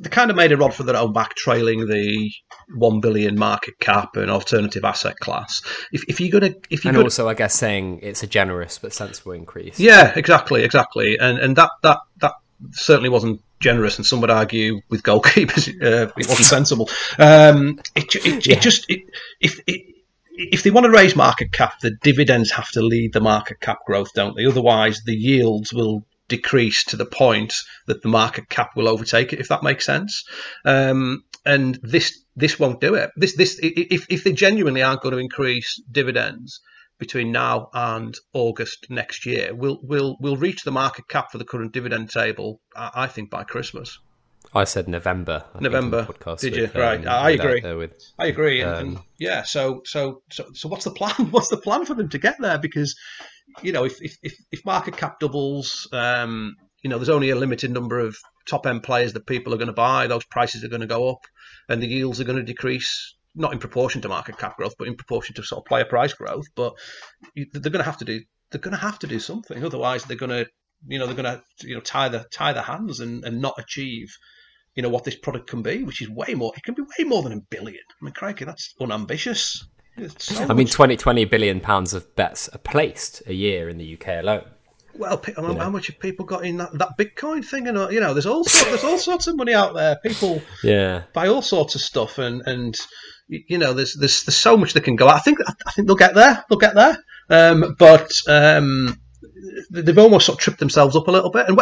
[0.00, 2.30] they kind of made a rod for their own back, trailing the
[2.74, 5.62] one billion market cap and alternative asset class.
[5.92, 8.92] If, if you're gonna, if you and also, I guess saying it's a generous but
[8.92, 9.78] sensible increase.
[9.78, 12.34] Yeah, exactly, exactly, and and that that that
[12.70, 16.88] certainly wasn't generous, and some would argue with goalkeepers uh, it wasn't sensible.
[17.18, 18.58] Um, it, it, it yeah.
[18.58, 19.02] just it,
[19.40, 19.86] if it,
[20.34, 23.78] if they want to raise market cap, the dividends have to lead the market cap
[23.86, 24.46] growth, don't they?
[24.46, 27.52] Otherwise, the yields will decrease to the point
[27.86, 30.24] that the market cap will overtake it, if that makes sense.
[30.64, 33.10] Um, and this this won't do it.
[33.16, 36.60] This this if if they genuinely aren't going to increase dividends
[36.98, 41.44] between now and August next year, we'll we'll we'll reach the market cap for the
[41.44, 42.60] current dividend table.
[42.74, 43.98] I think by Christmas.
[44.54, 45.44] I said November.
[45.54, 46.04] I November.
[46.04, 46.80] Podcast Did with, you?
[46.80, 47.00] right.
[47.00, 47.74] Um, I agree.
[47.74, 48.62] With, I agree.
[48.62, 49.42] Um, and, yeah.
[49.42, 51.12] So so so so what's the plan?
[51.30, 52.58] What's the plan for them to get there?
[52.58, 52.94] Because
[53.62, 57.36] you know, if if if, if market cap doubles, um, you know, there's only a
[57.36, 60.06] limited number of top end players that people are going to buy.
[60.06, 61.24] Those prices are going to go up,
[61.68, 63.16] and the yields are going to decrease.
[63.34, 66.12] Not in proportion to market cap growth, but in proportion to sort of player price
[66.12, 66.44] growth.
[66.54, 66.74] But
[67.34, 68.20] they're going to have to do.
[68.50, 69.64] They're going to have to do something.
[69.64, 70.46] Otherwise, they're going to,
[70.86, 73.54] you know, they're going to, you know, tie the tie their hands and, and not
[73.58, 74.08] achieve
[74.74, 76.52] you know what this product can be, which is way more.
[76.56, 77.82] It can be way more than a billion.
[78.00, 79.66] I mean, crikey, that's unambitious.
[80.18, 83.94] So I mean, 20, 20 billion pounds of bets are placed a year in the
[83.94, 84.44] UK alone.
[84.94, 87.66] Well, I mean, how much have people got in that, that Bitcoin thing?
[87.68, 89.96] And you know, there's all sorts, there's all sorts of money out there.
[89.96, 92.76] People yeah buy all sorts of stuff, and and
[93.28, 95.08] you know, there's there's there's so much that can go.
[95.08, 96.44] I think I think they'll get there.
[96.48, 96.98] They'll get there.
[97.30, 99.00] Um, but um,
[99.70, 101.48] they've almost sort of tripped themselves up a little bit.
[101.48, 101.58] And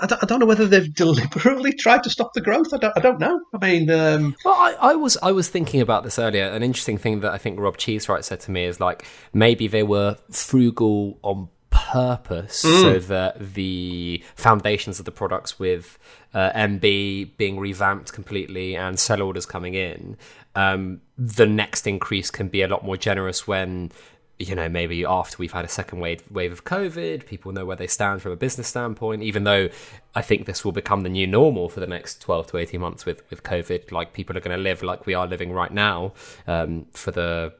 [0.00, 2.72] I don't, I don't, know whether they've deliberately tried to stop the growth.
[2.72, 3.40] I don't, I don't know.
[3.54, 4.34] I mean, um...
[4.44, 6.44] well, I, I, was I was thinking about this earlier.
[6.44, 9.82] An interesting thing that I think Rob Cheesewright said to me is like maybe they
[9.82, 12.80] were frugal on purpose mm.
[12.80, 15.98] so that the foundations of the products with
[16.34, 20.16] uh, MB being revamped completely and sell orders coming in,
[20.54, 23.92] um, the next increase can be a lot more generous when
[24.38, 27.76] you know, maybe after we've had a second wave wave of COVID, people know where
[27.76, 29.22] they stand from a business standpoint.
[29.22, 29.68] Even though
[30.14, 33.06] I think this will become the new normal for the next twelve to eighteen months
[33.06, 36.12] with with COVID, like people are going to live like we are living right now
[36.46, 37.54] um, for the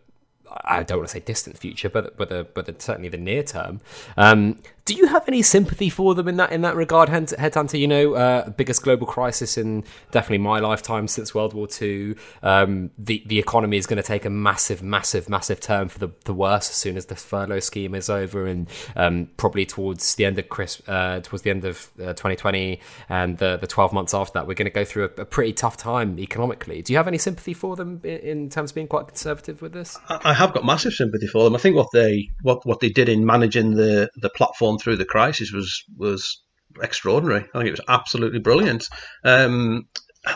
[0.64, 3.42] I don't want to say distant future, but but the, but the, certainly the near
[3.42, 3.80] term.
[4.16, 7.78] Um, do you have any sympathy for them in that in that regard, Headhunter?
[7.78, 12.14] You know, uh, biggest global crisis in definitely my lifetime since World War II.
[12.44, 16.10] Um, the the economy is going to take a massive, massive, massive turn for the,
[16.24, 20.24] the worse as soon as the furlough scheme is over, and um, probably towards the
[20.24, 24.14] end of Chris, uh, towards the end of uh, 2020 and the the 12 months
[24.14, 26.80] after that, we're going to go through a, a, pretty tough time economically.
[26.80, 29.98] Do you have any sympathy for them in, terms of being quite conservative with this?
[30.08, 31.56] I have got massive sympathy for them.
[31.56, 35.04] I think what they what what they did in managing the the platform through the
[35.04, 36.42] crisis was was
[36.82, 37.40] extraordinary.
[37.54, 38.88] I think it was absolutely brilliant.
[39.24, 39.88] Um,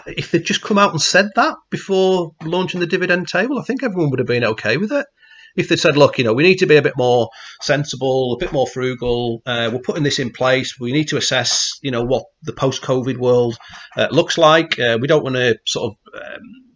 [0.07, 3.83] if they'd just come out and said that before launching the dividend table, I think
[3.83, 5.07] everyone would have been okay with it.
[5.57, 7.29] If they'd said, look, you know, we need to be a bit more
[7.61, 11.79] sensible, a bit more frugal, uh, we're putting this in place, we need to assess,
[11.83, 13.59] you know, what the post COVID world
[13.97, 14.79] uh, looks like.
[14.79, 16.23] Uh, we don't want to sort of.
[16.23, 16.67] Um,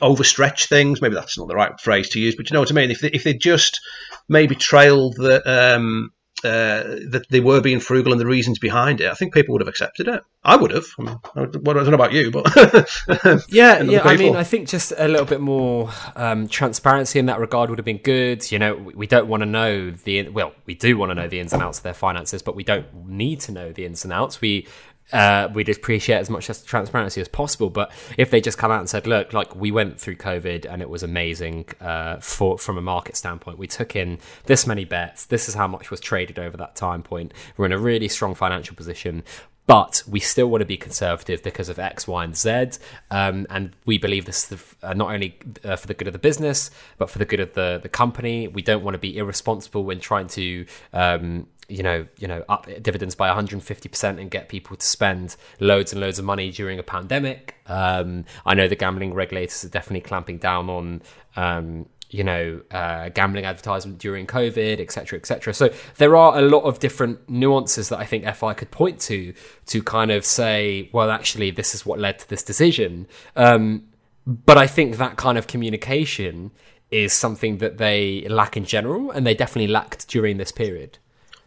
[0.00, 1.02] overstretch things.
[1.02, 2.90] Maybe that's not the right phrase to use, but you know what I mean.
[2.90, 3.80] If they, if they just
[4.26, 5.42] maybe trailed the
[5.76, 6.10] um,
[6.44, 9.60] uh, that they were being frugal and the reasons behind it, I think people would
[9.60, 10.22] have accepted it.
[10.44, 10.86] I would have.
[10.98, 12.46] I, mean, I don't know about you, but
[13.48, 14.02] yeah, yeah.
[14.04, 17.78] I mean, I think just a little bit more um, transparency in that regard would
[17.78, 18.50] have been good.
[18.50, 21.28] You know, we, we don't want to know the well, we do want to know
[21.28, 24.04] the ins and outs of their finances, but we don't need to know the ins
[24.04, 24.40] and outs.
[24.40, 24.66] We
[25.12, 27.70] uh, we'd appreciate as much as transparency as possible.
[27.70, 30.82] But if they just come out and said, "Look, like we went through COVID and
[30.82, 33.58] it was amazing uh, for from a market standpoint.
[33.58, 35.26] We took in this many bets.
[35.26, 37.32] This is how much was traded over that time point.
[37.56, 39.24] We're in a really strong financial position."
[39.68, 42.80] But we still want to be conservative because of X, Y, and Z.
[43.10, 46.14] Um, and we believe this is the, uh, not only uh, for the good of
[46.14, 48.48] the business, but for the good of the, the company.
[48.48, 52.66] We don't want to be irresponsible when trying to um, you know, you know, up
[52.82, 56.82] dividends by 150% and get people to spend loads and loads of money during a
[56.82, 57.56] pandemic.
[57.66, 61.02] Um, I know the gambling regulators are definitely clamping down on,
[61.36, 65.52] um, you know, uh, gambling advertisement during COVID, etc., etc.
[65.52, 69.34] So there are a lot of different nuances that I think FI could point to
[69.66, 73.06] to kind of say, well, actually, this is what led to this decision.
[73.36, 73.88] Um,
[74.26, 76.50] but I think that kind of communication
[76.90, 80.96] is something that they lack in general, and they definitely lacked during this period.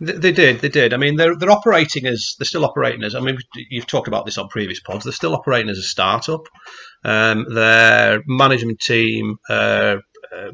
[0.04, 0.96] They did, they did.
[0.96, 3.14] I mean, they're they're operating as they're still operating as.
[3.14, 3.38] I mean,
[3.70, 5.04] you've talked about this on previous pods.
[5.04, 6.48] They're still operating as a startup.
[7.04, 9.98] Um, their management team, uh,
[10.36, 10.52] uh,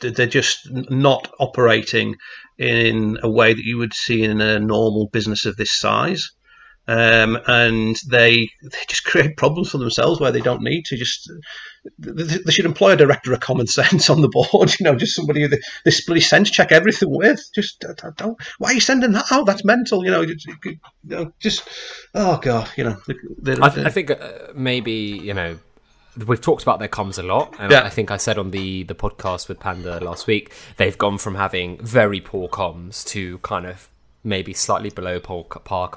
[0.00, 2.16] they're just not operating
[2.58, 6.32] in a way that you would see in a normal business of this size
[6.88, 10.96] um, and they they just create problems for themselves where they don't need to.
[10.96, 11.30] Just
[11.98, 14.74] they should employ a director of common sense on the board.
[14.78, 17.40] You know, just somebody they, they split sense check everything with.
[17.54, 17.84] Just
[18.16, 18.36] don't.
[18.58, 19.46] Why are you sending that out?
[19.46, 20.04] That's mental.
[20.04, 21.68] You know, just, you know, just
[22.14, 22.68] oh god.
[22.76, 22.96] You know,
[23.62, 25.58] I, I, think uh, maybe you know
[26.26, 27.84] we've talked about their comms a lot, and yeah.
[27.84, 31.36] I think I said on the the podcast with Panda last week they've gone from
[31.36, 33.88] having very poor comms to kind of
[34.24, 35.90] maybe slightly below par, par.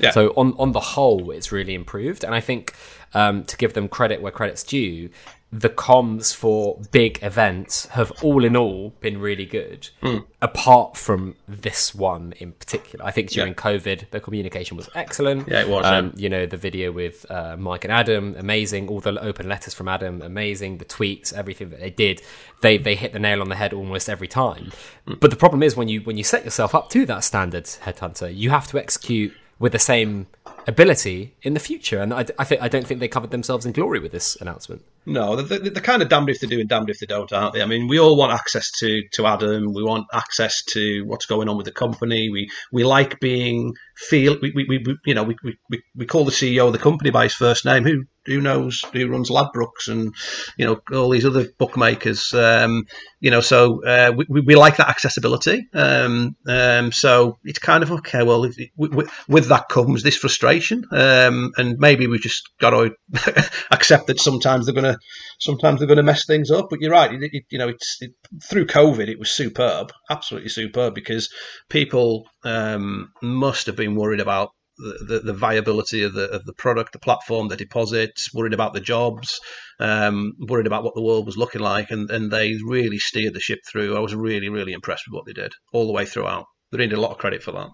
[0.00, 0.10] Yeah.
[0.10, 2.74] So on on the whole, it's really improved, and I think
[3.14, 5.10] um, to give them credit where credit's due,
[5.52, 10.24] the comms for big events have all in all been really good, mm.
[10.40, 13.04] apart from this one in particular.
[13.04, 13.56] I think during yeah.
[13.60, 15.48] COVID, the communication was excellent.
[15.48, 15.84] Yeah, it was.
[15.84, 16.22] Um, yeah.
[16.22, 18.88] You know, the video with uh, Mike and Adam, amazing.
[18.88, 20.78] All the open letters from Adam, amazing.
[20.78, 22.22] The tweets, everything that they did,
[22.62, 24.72] they they hit the nail on the head almost every time.
[25.06, 25.20] Mm.
[25.20, 28.34] But the problem is when you when you set yourself up to that standard, headhunter,
[28.34, 30.26] you have to execute with the same
[30.66, 32.02] ability in the future.
[32.02, 34.82] And I, I, think I don't think they covered themselves in glory with this announcement.
[35.04, 37.54] No, they're, they're, kind of damned if they do and damned if they don't, aren't
[37.54, 37.62] they?
[37.62, 39.72] I mean, we all want access to to Adam.
[39.72, 42.30] We want access to what's going on with the company.
[42.30, 44.38] We we like being feel.
[44.40, 47.24] We, we, we you know we, we, we call the CEO of the company by
[47.24, 47.84] his first name.
[47.84, 50.14] Who who knows who runs Ladbrokes and
[50.56, 52.32] you know all these other bookmakers.
[52.32, 52.86] Um,
[53.20, 55.68] you know, so uh, we, we like that accessibility.
[55.72, 58.22] Um, um, so it's kind of okay.
[58.22, 62.94] Well, if, with, with, that comes this frustration, um, and maybe we just got to
[63.70, 64.91] accept that sometimes they're going to
[65.38, 66.68] sometimes they're going to mess things up.
[66.70, 67.12] But you're right.
[67.12, 68.12] It, it, you know, it's it,
[68.48, 71.28] through COVID, it was superb, absolutely superb, because
[71.68, 76.92] people um, must have been worried about the, the, viability of the of the product,
[76.92, 79.38] the platform, the deposits, worried about the jobs,
[79.78, 83.40] um, worried about what the world was looking like, and, and they really steered the
[83.40, 83.96] ship through.
[83.96, 86.46] I was really really impressed with what they did all the way throughout.
[86.70, 87.68] They needed a lot of credit for that.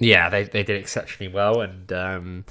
[0.00, 2.44] Yeah, they they did exceptionally well, and um,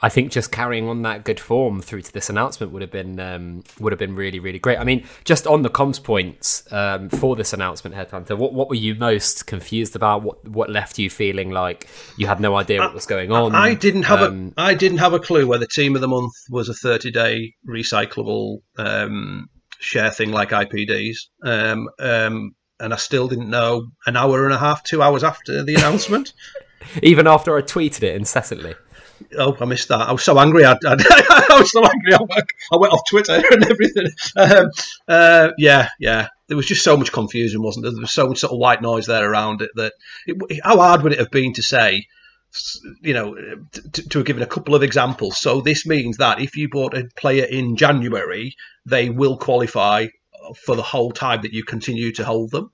[0.00, 3.18] I think just carrying on that good form through to this announcement would have been
[3.18, 4.78] um, would have been really really great.
[4.78, 8.76] I mean, just on the comms points um, for this announcement, Headhunter, what what were
[8.76, 10.22] you most confused about?
[10.22, 13.52] What what left you feeling like you had no idea what was going on?
[13.52, 16.08] I, I didn't have um, a I didn't have a clue whether Team of the
[16.08, 19.48] Month was a thirty day recyclable um,
[19.80, 21.16] share thing like IPDs.
[21.44, 25.64] Um, um, and I still didn't know an hour and a half, two hours after
[25.64, 26.32] the announcement.
[27.02, 28.74] Even after I tweeted it incessantly.
[29.38, 30.08] Oh, I missed that.
[30.08, 30.64] I was so angry.
[30.64, 32.14] I, I, I was so angry.
[32.14, 34.06] I, went off Twitter and everything.
[34.36, 34.70] Um,
[35.08, 36.28] uh, yeah, yeah.
[36.48, 37.92] There was just so much confusion, wasn't there?
[37.92, 39.94] There was so much sort of white noise there around it that
[40.26, 42.06] it, how hard would it have been to say,
[43.00, 43.34] you know,
[43.72, 45.38] to, to have given a couple of examples.
[45.38, 50.08] So this means that if you bought a player in January, they will qualify
[50.64, 52.70] for the whole time that you continue to hold them.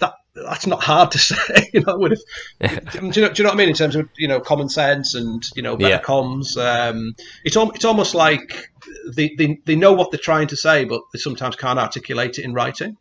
[0.00, 1.70] That that's not hard to say.
[1.72, 2.16] You know, do,
[2.60, 5.14] you know, do you know what I mean in terms of you know common sense
[5.14, 6.00] and you know better yeah.
[6.00, 6.56] comms?
[6.56, 8.70] Um, it's it's almost like
[9.14, 12.44] they, they they know what they're trying to say, but they sometimes can't articulate it
[12.44, 12.96] in writing.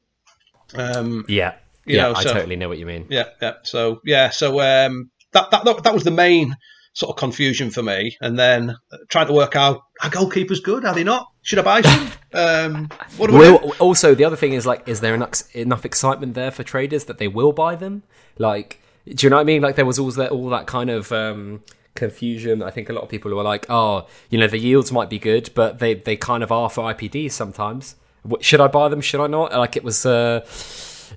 [0.73, 3.07] Um, yeah, yeah, know, I totally know what you mean.
[3.09, 3.53] Yeah, yeah.
[3.63, 6.55] So yeah, so um, that, that that was the main
[6.97, 8.17] sort of confusion for me.
[8.21, 8.75] And then
[9.07, 11.27] trying to work out are goalkeeper's good, are they not?
[11.43, 12.11] Should I buy some?
[12.33, 16.33] Um, what do well, also, the other thing is like, is there enough, enough excitement
[16.33, 18.01] there for traders that they will buy them?
[18.39, 19.61] Like, do you know what I mean?
[19.61, 21.61] Like, there was all that all that kind of um,
[21.93, 22.63] confusion.
[22.63, 25.19] I think a lot of people were like, oh, you know, the yields might be
[25.19, 27.95] good, but they they kind of are for IPDs sometimes.
[28.41, 29.01] Should I buy them?
[29.01, 29.53] Should I not?
[29.53, 30.03] Like, it was.
[30.05, 30.45] Uh,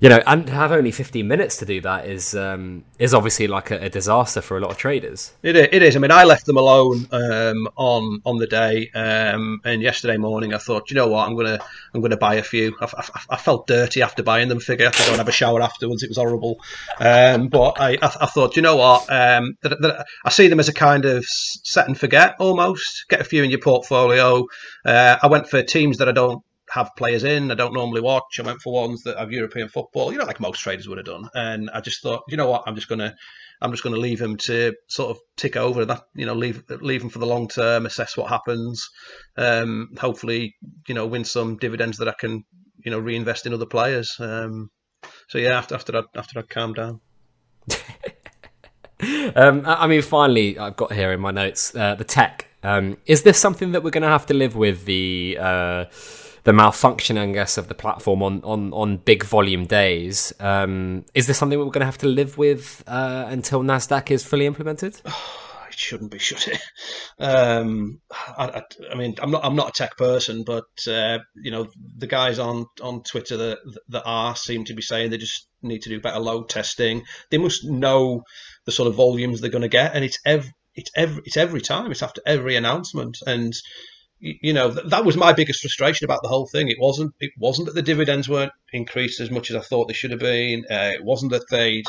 [0.00, 3.48] you know, and to have only 15 minutes to do that is um, is obviously
[3.48, 5.32] like a, a, disaster for a lot of traders.
[5.42, 5.96] It is.
[5.96, 10.54] I mean, I left them alone um, on on the day, um, and yesterday morning
[10.54, 11.58] I thought, you know what, I'm gonna
[11.94, 12.76] I'm gonna buy a few.
[12.80, 14.60] I, I, I felt dirty after buying them.
[14.60, 16.02] Figure I had to go have a shower afterwards.
[16.02, 16.58] It was horrible,
[16.98, 20.68] um, but I, I, thought, you know what, um, that, that I see them as
[20.68, 23.06] a kind of set and forget almost.
[23.08, 24.46] Get a few in your portfolio.
[24.84, 27.50] Uh, I went for teams that I don't have players in.
[27.50, 28.38] I don't normally watch.
[28.38, 31.06] I went for ones that have European football, you know, like most traders would have
[31.06, 31.28] done.
[31.34, 33.14] And I just thought, you know what, I'm just gonna,
[33.60, 37.02] I'm just gonna leave him to sort of tick over that, you know, leave leave
[37.02, 38.88] him for the long term, assess what happens,
[39.36, 40.54] um, hopefully,
[40.86, 42.44] you know, win some dividends that I can,
[42.84, 44.16] you know, reinvest in other players.
[44.20, 44.70] Um,
[45.28, 47.00] so yeah, after after I after I calmed down.
[49.34, 52.46] um, I mean, finally, I've got here in my notes uh, the tech.
[52.62, 54.84] Um, is this something that we're going to have to live with?
[54.84, 55.84] The uh,
[56.44, 60.32] the malfunction, I guess, of the platform on on on big volume days.
[60.40, 64.24] Um, is this something we're going to have to live with uh, until Nasdaq is
[64.24, 65.00] fully implemented?
[65.04, 66.60] it shouldn't be, should it?
[67.18, 71.50] Um, I, I, I, mean, I'm not I'm not a tech person, but uh, you
[71.50, 75.48] know, the guys on on Twitter that that are seem to be saying they just
[75.62, 77.02] need to do better load testing.
[77.30, 78.22] They must know
[78.64, 81.60] the sort of volumes they're going to get, and it's every it's every it's every
[81.60, 81.90] time.
[81.90, 83.52] It's after every announcement, and
[84.20, 86.68] you know that was my biggest frustration about the whole thing.
[86.68, 89.94] It wasn't it wasn't that the dividends weren't increased as much as I thought they
[89.94, 90.64] should have been.
[90.70, 91.86] Uh, it wasn't that they'd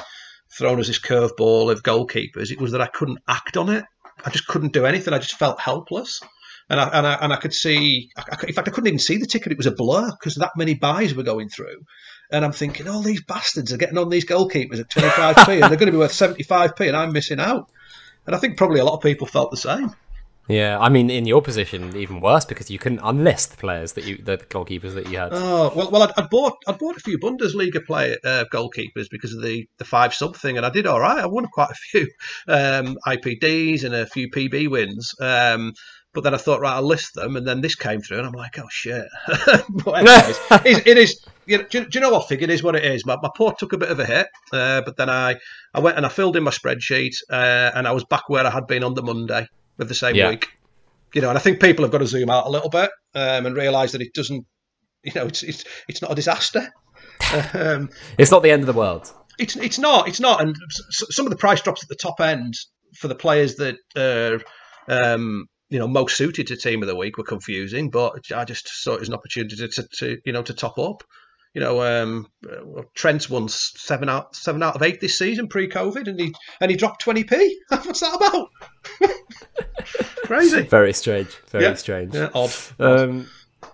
[0.58, 2.52] thrown us this curveball of goalkeepers.
[2.52, 3.86] It was that I couldn't act on it.
[4.24, 5.14] I just couldn't do anything.
[5.14, 6.22] I just felt helpless.
[6.70, 8.12] And I, and I, and I could see,
[8.48, 9.52] in fact, I couldn't even see the ticket.
[9.52, 11.84] It was a blur because that many buys were going through.
[12.32, 15.64] And I'm thinking, all oh, these bastards are getting on these goalkeepers at 25p and
[15.64, 17.70] they're going to be worth 75p and I'm missing out.
[18.26, 19.94] And I think probably a lot of people felt the same.
[20.48, 24.06] Yeah, I mean, in your position, even worse because you couldn't unlist the players that
[24.06, 25.30] you, the goalkeepers that you had.
[25.32, 29.34] Oh well, well, I'd, I'd bought I'd bought a few Bundesliga player uh, goalkeepers because
[29.34, 31.20] of the the five sub thing, and I did all right.
[31.20, 32.08] I won quite a few
[32.48, 35.14] um, IPDs and a few PB wins.
[35.20, 35.74] Um,
[36.14, 38.34] but then I thought, right, I'll list them, and then this came through, and I'm
[38.34, 39.08] like, oh shit.
[39.70, 40.40] but anyways,
[40.86, 41.24] it, is.
[41.46, 42.44] You know, do, you, do, you know what, Fig?
[42.44, 43.06] It is what it is.
[43.06, 45.38] My, my port took a bit of a hit, uh, but then I,
[45.74, 48.50] I went and I filled in my spreadsheet, uh, and I was back where I
[48.50, 49.48] had been on the Monday
[49.82, 50.30] of the same yeah.
[50.30, 50.48] week.
[51.14, 53.46] You know, and I think people have got to zoom out a little bit um,
[53.46, 54.46] and realise that it doesn't,
[55.04, 56.70] you know, it's it's it's not a disaster.
[57.54, 59.14] Um, it's not the end of the world.
[59.40, 60.08] It's it's not.
[60.08, 60.42] It's not.
[60.42, 60.56] And
[60.90, 62.56] some of the price drops at the top end
[62.98, 64.42] for the players that are,
[64.88, 67.90] um, you know, most suited to team of the week were confusing.
[67.90, 70.78] But I just saw it as an opportunity to, to, to you know to top
[70.78, 71.04] up.
[71.54, 72.28] You know, um,
[72.96, 76.78] Trent's won seven out seven out of eight this season pre-COVID, and he and he
[76.78, 77.60] dropped twenty p.
[77.70, 78.50] What's that about?
[80.26, 80.62] Crazy.
[80.64, 81.30] Very strange.
[81.50, 81.74] Very yeah.
[81.76, 82.14] strange.
[82.16, 82.52] Yeah, odd.
[82.80, 83.28] Um,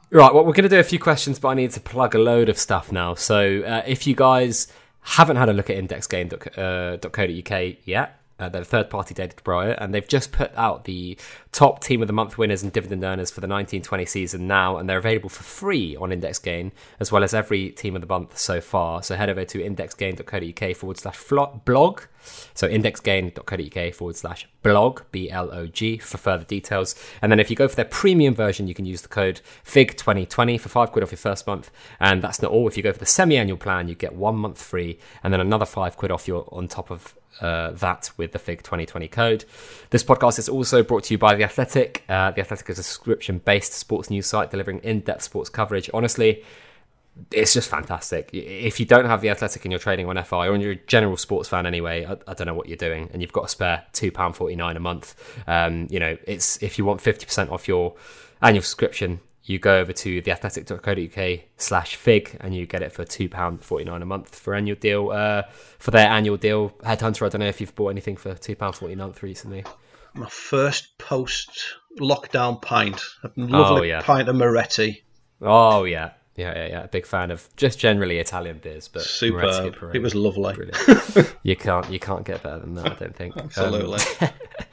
[0.10, 0.34] right.
[0.34, 2.50] Well, we're going to do a few questions, but I need to plug a load
[2.50, 3.14] of stuff now.
[3.14, 4.68] So uh, if you guys
[5.02, 9.72] haven't had a look at indexgain.co.uk uh, yet, Uh, they're a third party data provider,
[9.74, 11.18] and they've just put out the
[11.52, 14.90] top team of the month winners and dividend earners for the 1920 season now, and
[14.90, 18.38] they're available for free on Index Gain, as well as every team of the month
[18.38, 19.02] so far.
[19.02, 21.24] So head over to indexgain.co.uk forward slash
[21.66, 22.02] blog.
[22.54, 26.96] So indexgain.co.uk forward slash blog, B L O G, for further details.
[27.22, 30.60] And then if you go for their premium version, you can use the code FIG2020
[30.60, 31.72] for five quid off your first month.
[32.00, 32.68] And that's not all.
[32.68, 35.40] If you go for the semi annual plan, you get one month free and then
[35.40, 39.46] another five quid off your on top of uh, that with the FIG 2020 code.
[39.90, 42.04] This podcast is also brought to you by The Athletic.
[42.10, 45.90] Uh, the Athletic is a subscription based sports news site delivering in depth sports coverage.
[45.94, 46.44] Honestly,
[47.32, 48.30] it's just fantastic.
[48.34, 51.18] If you don't have The Athletic in your trading on FI, or you're a general
[51.18, 53.86] sports fan anyway, I, I, don't know what you're doing, and you've got a spare
[53.94, 55.16] £2.49 a month.
[55.48, 57.96] Um, you know, it's if you want 50% off your
[58.42, 64.02] annual subscription, you go over to theathletic.co.uk slash fig and you get it for £2.49
[64.02, 65.10] a month for annual deal.
[65.12, 65.44] Uh,
[65.80, 69.64] for their annual deal, Headhunter, I don't know if you've bought anything for £2.49 recently.
[70.14, 73.02] My first post lockdown pint.
[73.24, 74.02] A lovely oh, yeah.
[74.02, 75.04] pint of Moretti.
[75.42, 76.12] Oh, yeah.
[76.38, 76.84] Yeah, yeah, yeah.
[76.84, 79.92] A big fan of just generally Italian beers, but super.
[79.92, 80.70] It was lovely.
[81.44, 82.92] you can't you can't get better than that.
[82.92, 83.36] I don't think.
[83.36, 84.00] Absolutely.
[84.22, 84.30] Um,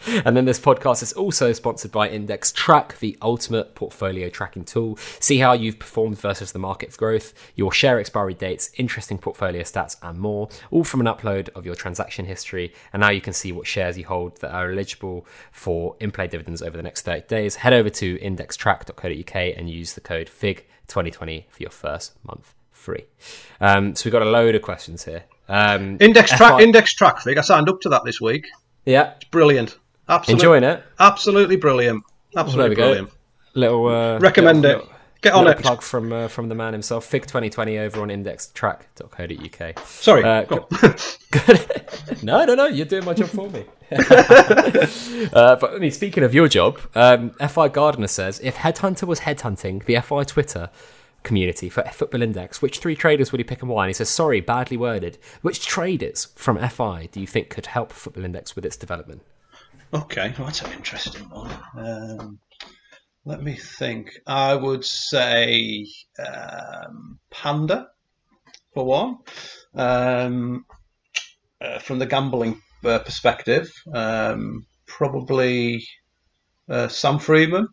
[0.27, 4.99] and then this podcast is also sponsored by Index Trak, the ultimate portfolio tracking tool.
[5.21, 9.97] See how you've performed versus the market's growth, your share expiry dates, interesting portfolio stats,
[10.03, 10.51] and more.
[10.71, 12.75] All from an upload of your transaction history.
[12.93, 16.61] And now you can see what shares you hold that are eligible for in-play dividends
[16.61, 17.57] over the next 30 days.
[17.57, 23.07] Head over to indextrak.co.uk and use the code FIG 2020 for your first month free.
[23.61, 25.25] Um, so we've got a load of questions here.
[25.49, 27.39] Um, index trak, index trak thing.
[27.39, 28.47] I signed up to that this week.
[28.85, 29.79] Yeah, it's brilliant.
[30.09, 30.83] Absolutely, enjoying it.
[30.99, 32.05] Absolutely brilliant.
[32.37, 33.09] Absolutely well, brilliant.
[33.09, 33.15] Go.
[33.55, 34.85] Little uh, recommend little, it.
[34.85, 34.95] Little,
[35.25, 35.59] Get on it.
[35.59, 37.07] Plug from uh, from the man himself.
[37.07, 39.79] Fig 2020 over on indextrak.co.uk.
[39.87, 40.23] Sorry.
[40.23, 40.45] Uh,
[42.23, 42.67] no, no, no.
[42.67, 43.65] You're doing my job for me.
[45.33, 49.21] uh, but I mean, speaking of your job, um, FI Gardener says if Headhunter was
[49.21, 50.69] headhunting the FI Twitter
[51.25, 53.85] community for Football Index, which three traders would he pick and why?
[53.85, 55.19] And he says, sorry, badly worded.
[55.43, 59.23] Which traders from FI do you think could help Football Index with its development?
[59.93, 61.51] Okay, well, that's an interesting one.
[61.77, 62.39] Um,
[63.25, 64.11] let me think.
[64.27, 65.87] I would say
[66.19, 67.89] um, Panda
[68.75, 69.19] for one.
[69.75, 70.67] Um,
[71.61, 75.87] uh, from the gambling uh, perspective, um, probably
[76.69, 77.69] uh, Sam Freeman.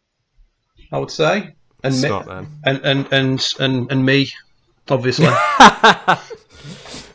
[0.92, 4.32] I would say, and Smart, me, and, and and and and me,
[4.90, 5.28] obviously.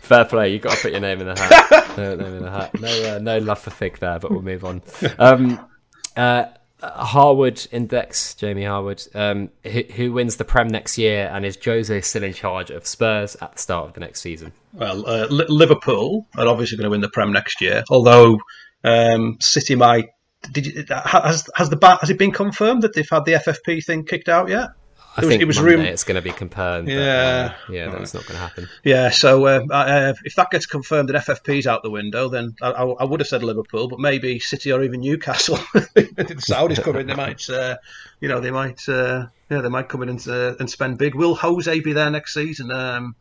[0.07, 0.53] Fair play.
[0.53, 1.89] You've got to put your name in the hat.
[1.97, 2.81] no, name in the hat.
[2.81, 4.81] No, uh, no love for Fig there, but we'll move on.
[5.19, 5.69] Um,
[6.17, 6.45] uh,
[6.83, 12.01] Harwood Index, Jamie Harwood, um, who, who, wins the Prem next year, and is Jose
[12.03, 14.53] still in charge of Spurs at the start of the next season?
[14.73, 18.39] Well, uh, Liverpool are obviously going to win the Prem next year, although
[18.85, 20.11] um, City might.
[20.53, 24.05] Did you, has has the has it been confirmed that they've had the FFP thing
[24.05, 24.71] kicked out yet?
[25.17, 26.89] I it think was, it was Monday it's going to be confirmed.
[26.89, 28.69] Yeah, but, uh, yeah, that's not going to happen.
[28.85, 32.73] Yeah, so uh, uh, if that gets confirmed that FFP's out the window, then I,
[32.73, 35.57] I, I, would have said Liverpool, but maybe City or even Newcastle.
[35.73, 35.83] the
[36.39, 37.79] Saudis come in, they might, uh,
[38.21, 41.15] you know, they might, uh, yeah, they might come in and, uh, and spend big.
[41.15, 42.71] Will Jose be there next season?
[42.71, 43.17] Um,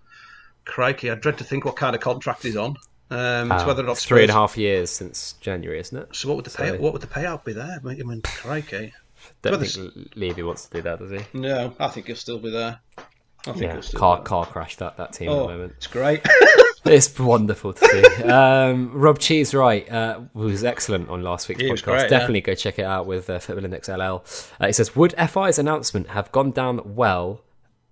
[0.65, 2.75] crikey, I dread to think what kind of contract he's on.
[3.11, 6.15] Um, uh, whether or not three and a half years since January, isn't it?
[6.15, 6.77] So what would the pay?
[6.77, 7.79] What would the payout be there?
[7.83, 8.93] I mean, crikey.
[9.41, 11.19] Don't think Levy wants to do that, does he?
[11.33, 12.79] No, I think he'll still be there.
[13.47, 15.73] I think yeah, car car crash that that team oh, at the oh, moment.
[15.77, 16.21] It's great.
[16.85, 18.23] it's wonderful to see.
[18.23, 21.83] Um, Rob Cheese, right, uh, was excellent on last week's podcast.
[21.83, 22.45] Great, Definitely yeah.
[22.45, 24.23] go check it out with uh, Football Index LL.
[24.59, 27.41] Uh, he says, would FI's announcement have gone down well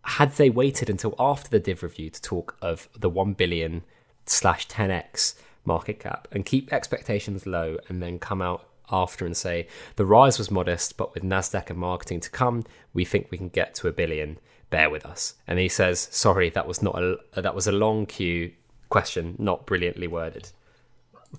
[0.04, 3.84] had they waited until after the div review to talk of the one billion
[4.26, 9.68] slash 10x market cap and keep expectations low and then come out after and say
[9.96, 12.64] the rise was modest, but with Nasdaq and marketing to come,
[12.94, 14.38] we think we can get to a billion.
[14.70, 15.36] Bear with us.
[15.48, 18.54] And he says, "Sorry, that was not a that was a long queue
[18.90, 20.50] question, not brilliantly worded."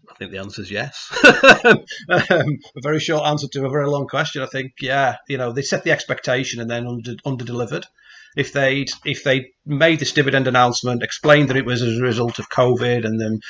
[0.09, 1.13] I think the answer is yes.
[1.65, 4.43] um, a very short answer to a very long question.
[4.43, 7.87] I think, yeah, you know, they set the expectation and then under under delivered
[8.37, 12.39] if they'd if they made this dividend announcement, explained that it was as a result
[12.39, 13.41] of COVID, and then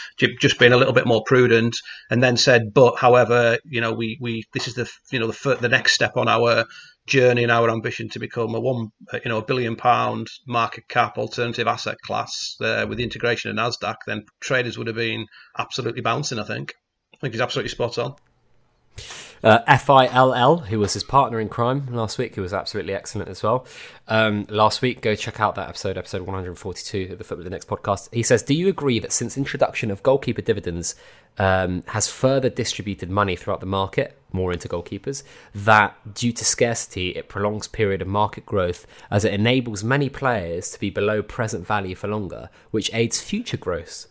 [0.41, 1.77] just being a little bit more prudent,
[2.11, 5.57] and then said, but however, you know, we we this is the you know the
[5.57, 6.65] the next step on our
[7.07, 11.19] journey and our ambition to become a one you know a billion pound market cap
[11.19, 15.27] alternative asset class uh, with the integration of Nasdaq, then traders would have been
[15.59, 16.39] absolutely bouncing.
[16.39, 16.75] I think.
[17.15, 18.17] I think he's absolutely spot on.
[19.45, 23.43] Uh, FILL, who was his partner in crime last week, who was absolutely excellent as
[23.43, 23.67] well.
[24.09, 28.09] Um, last week, go check out that episode, episode 142 of the Football Index podcast.
[28.11, 30.95] He says, Do you agree that since introduction of goalkeeper dividends
[31.39, 35.23] um, has further distributed money throughout the market, more into goalkeepers,
[35.55, 40.71] that due to scarcity, it prolongs period of market growth as it enables many players
[40.71, 44.07] to be below present value for longer, which aids future growth?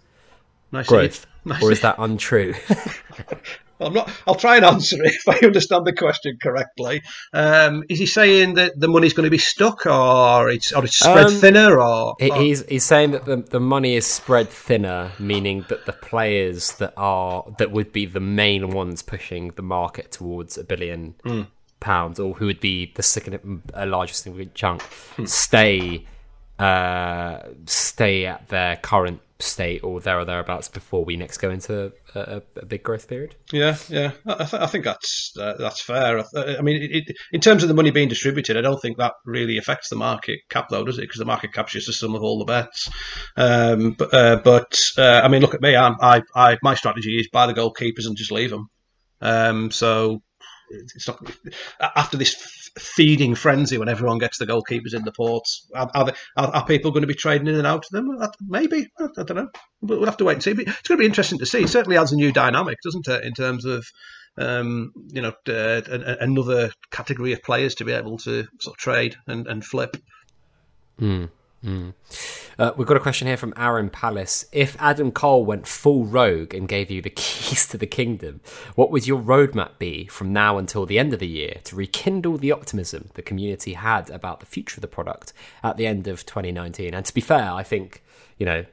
[0.72, 1.26] Nice growth.
[1.46, 2.54] Nice or is that untrue?
[3.86, 4.10] I'm not.
[4.28, 7.02] I'll try and answer it if I understand the question correctly.
[7.34, 10.98] Um, is he saying that the money's going to be stuck, or it's or it's
[10.98, 15.12] spread um, thinner, or, or, he's he's saying that the the money is spread thinner,
[15.20, 20.12] meaning that the players that are that would be the main ones pushing the market
[20.12, 21.48] towards a billion mm.
[21.80, 25.28] pounds, or who would be the second uh, largest chunk, mm.
[25.28, 26.06] stay
[26.60, 31.92] uh, stay at their current state or there or thereabouts before we next go into
[32.16, 33.36] a, a big growth period.
[33.52, 36.20] Yeah, yeah, I, th- I think that's uh, that's fair.
[36.20, 38.98] I, I mean, it, it, in terms of the money being distributed, I don't think
[38.98, 41.02] that really affects the market cap, though, does it?
[41.02, 42.90] Because the market cap's just the sum of all the bets.
[43.36, 45.76] Um, but uh, but uh, I mean, look at me.
[45.76, 48.68] I'm, I, I, my strategy is buy the goalkeepers and just leave them.
[49.22, 50.22] Um, so
[50.96, 51.20] it's not
[51.80, 55.68] after this feeding frenzy when everyone gets the goalkeepers in the ports.
[55.76, 58.18] Are, are, they, are, are people going to be trading in and out of them?
[58.42, 58.88] Maybe.
[59.00, 59.50] I, don't know.
[59.82, 60.54] We'll have to wait and see.
[60.54, 61.64] But it's going to be interesting to see.
[61.64, 63.86] It certainly adds a new dynamic, doesn't it, in terms of
[64.38, 65.82] um, you know uh,
[66.20, 69.96] another category of players to be able to sort of trade and, and flip.
[71.00, 71.30] Mm.
[71.64, 71.94] Mm.
[72.60, 74.46] Uh, we've got a question here from Aaron Palace.
[74.52, 78.42] If Adam Cole went full rogue and gave you the keys to the kingdom,
[78.76, 82.38] what would your roadmap be from now until the end of the year to rekindle
[82.38, 85.34] the optimism the community had about the future of the product
[85.64, 86.94] at the end of 2019?
[86.94, 88.04] And to be fair, I think,
[88.38, 88.66] you know,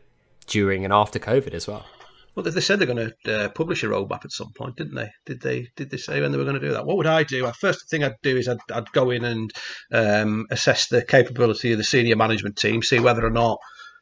[0.47, 1.87] during and after COVID as well.
[2.35, 5.11] Well, they said they're going to uh, publish a roadmap at some point, didn't they?
[5.27, 5.69] Did they?
[5.77, 6.87] Did they say when they were going to do that?
[6.87, 7.45] What would I do?
[7.45, 9.53] The first thing I'd do is I'd, I'd go in and
[9.93, 13.59] um, assess the capability of the senior management team, see whether or not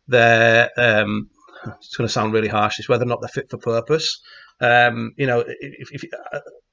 [0.07, 0.71] they're.
[0.77, 1.31] Um,
[1.79, 2.79] it's going to sound really harsh.
[2.79, 4.21] Is whether or not they're fit for purpose.
[4.61, 6.05] Um, you know, if, if,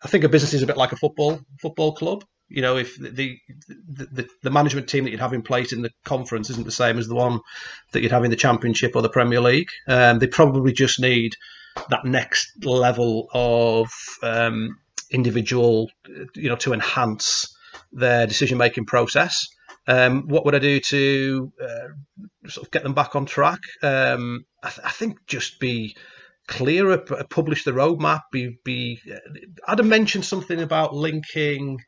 [0.04, 2.24] I think a business is a bit like a football football club.
[2.48, 3.38] You know, if the,
[3.68, 7.00] the the management team that you'd have in place in the conference isn't the same
[7.00, 7.40] as the one
[7.92, 11.34] that you'd have in the Championship or the Premier League, um, they probably just need
[11.90, 13.90] that next level of
[14.22, 14.78] um,
[15.12, 15.90] individual,
[16.36, 17.56] you know, to enhance
[17.92, 19.48] their decision making process.
[19.88, 23.60] Um, what would I do to uh, sort of get them back on track?
[23.84, 25.96] Um, I, th- I, think just be
[26.48, 26.98] clearer,
[27.30, 28.22] publish the roadmap.
[28.32, 29.00] Be, be.
[29.10, 29.20] Uh,
[29.68, 31.80] Adam mentioned something about linking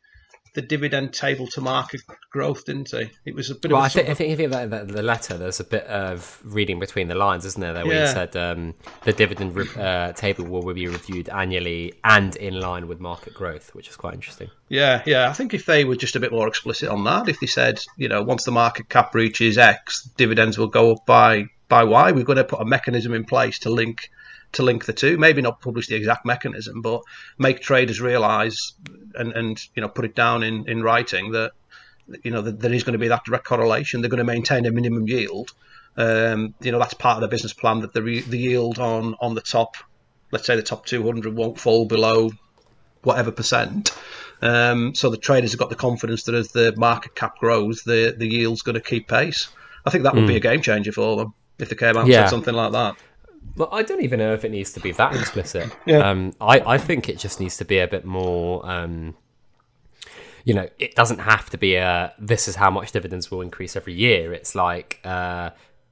[0.54, 3.10] the dividend table to market growth, didn't he?
[3.26, 3.72] It was a bit.
[3.72, 6.42] Well, I think, I think if you think about the letter, there's a bit of
[6.44, 7.74] reading between the lines, isn't there?
[7.74, 8.08] There where yeah.
[8.08, 8.74] he said um,
[9.04, 13.74] the dividend re- uh, table will be reviewed annually and in line with market growth,
[13.76, 14.50] which is quite interesting.
[14.70, 15.30] Yeah, yeah.
[15.30, 17.82] I think if they were just a bit more explicit on that, if they said,
[17.98, 22.12] you know, once the market cap reaches X, dividends will go up by by Y.
[22.12, 24.10] We're going to put a mechanism in place to link
[24.54, 25.18] to link the two.
[25.18, 27.02] Maybe not publish the exact mechanism, but
[27.38, 28.74] make traders realise
[29.16, 31.52] and, and you know put it down in, in writing that
[32.24, 34.02] you know that there is going to be that direct correlation.
[34.02, 35.52] They're going to maintain a minimum yield.
[35.96, 39.16] Um, you know that's part of the business plan that the re- the yield on
[39.20, 39.76] on the top,
[40.32, 42.32] let's say the top 200 won't fall below
[43.04, 43.98] whatever percent.
[44.42, 48.16] Um, so the traders have got the confidence that as the market cap grows, the
[48.18, 49.50] the yield's going to keep pace.
[49.86, 50.28] I think that would mm.
[50.28, 50.38] be hmm.
[50.38, 52.22] a game changer for them if they came out yeah.
[52.22, 52.98] and said something like that.
[53.56, 55.76] Well, I don't even know if it needs to be that explicit.
[55.86, 56.10] yeah.
[56.10, 58.68] Um, I, I think it just needs to be a bit more.
[58.70, 59.16] Um,
[60.44, 62.14] you know, it doesn't have to be a.
[62.20, 64.32] This is how much dividends will increase every year.
[64.32, 65.50] It's like uh,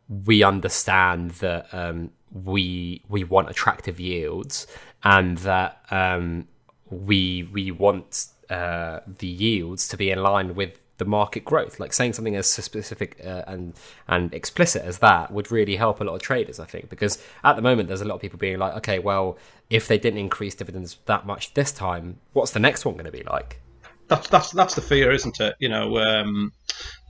[0.08, 4.68] we understand that um, we we want attractive yields,
[5.04, 6.48] and that um,
[6.90, 11.80] we we want uh, the yields to be in line with the market growth.
[11.80, 13.74] Like saying something as specific uh, and
[14.08, 17.56] and explicit as that would really help a lot of traders, I think, because at
[17.56, 19.38] the moment there's a lot of people being like, okay, well,
[19.70, 23.12] if they didn't increase dividends that much this time, what's the next one going to
[23.12, 23.60] be like?
[24.08, 25.56] That's that's that's the fear, isn't it?
[25.60, 26.54] You know, um,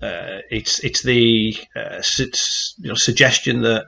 [0.02, 3.86] uh, it's it's the uh, you know suggestion that.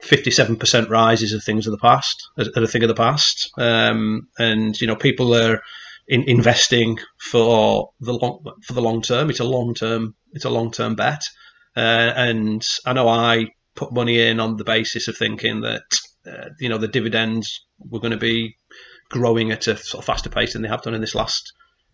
[0.00, 3.50] 57% rises of things of the past, are a thing of the past.
[3.58, 5.60] Um, and, you know, people are
[6.08, 9.30] in investing for the long for the long term.
[9.30, 11.22] It's a long term it's a long term bet,
[11.76, 11.80] uh,
[12.16, 16.68] and I know I put money in on the basis of thinking that uh, you
[16.68, 18.56] know the dividends were going to be
[19.10, 21.52] growing at a sort of faster pace than they have done in this last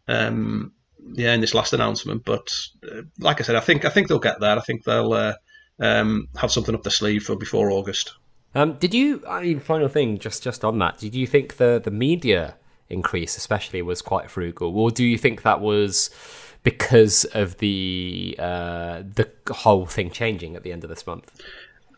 [0.09, 0.73] um,
[1.15, 2.25] yeah in this last announcement.
[2.25, 2.49] But
[2.85, 4.57] uh, like I said, I think I think they'll get there.
[4.57, 5.35] I think they'll uh,
[5.81, 8.15] um, have something up their sleeve for before August.
[8.55, 9.25] Um, did you?
[9.29, 10.99] I mean, final thing, just just on that.
[10.99, 12.55] Did you think the the media
[12.95, 14.77] increase, especially, was quite frugal.
[14.79, 16.09] Or do you think that was
[16.63, 21.31] because of the uh, the whole thing changing at the end of this month?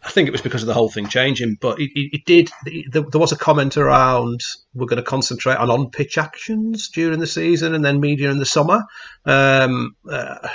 [0.06, 2.50] I think it was because of the whole thing changing, but it, it, it did.
[2.92, 4.40] There, there was a comment around
[4.72, 8.38] we're going to concentrate on on pitch actions during the season and then media in
[8.38, 8.84] the summer.
[9.24, 10.48] Um, uh,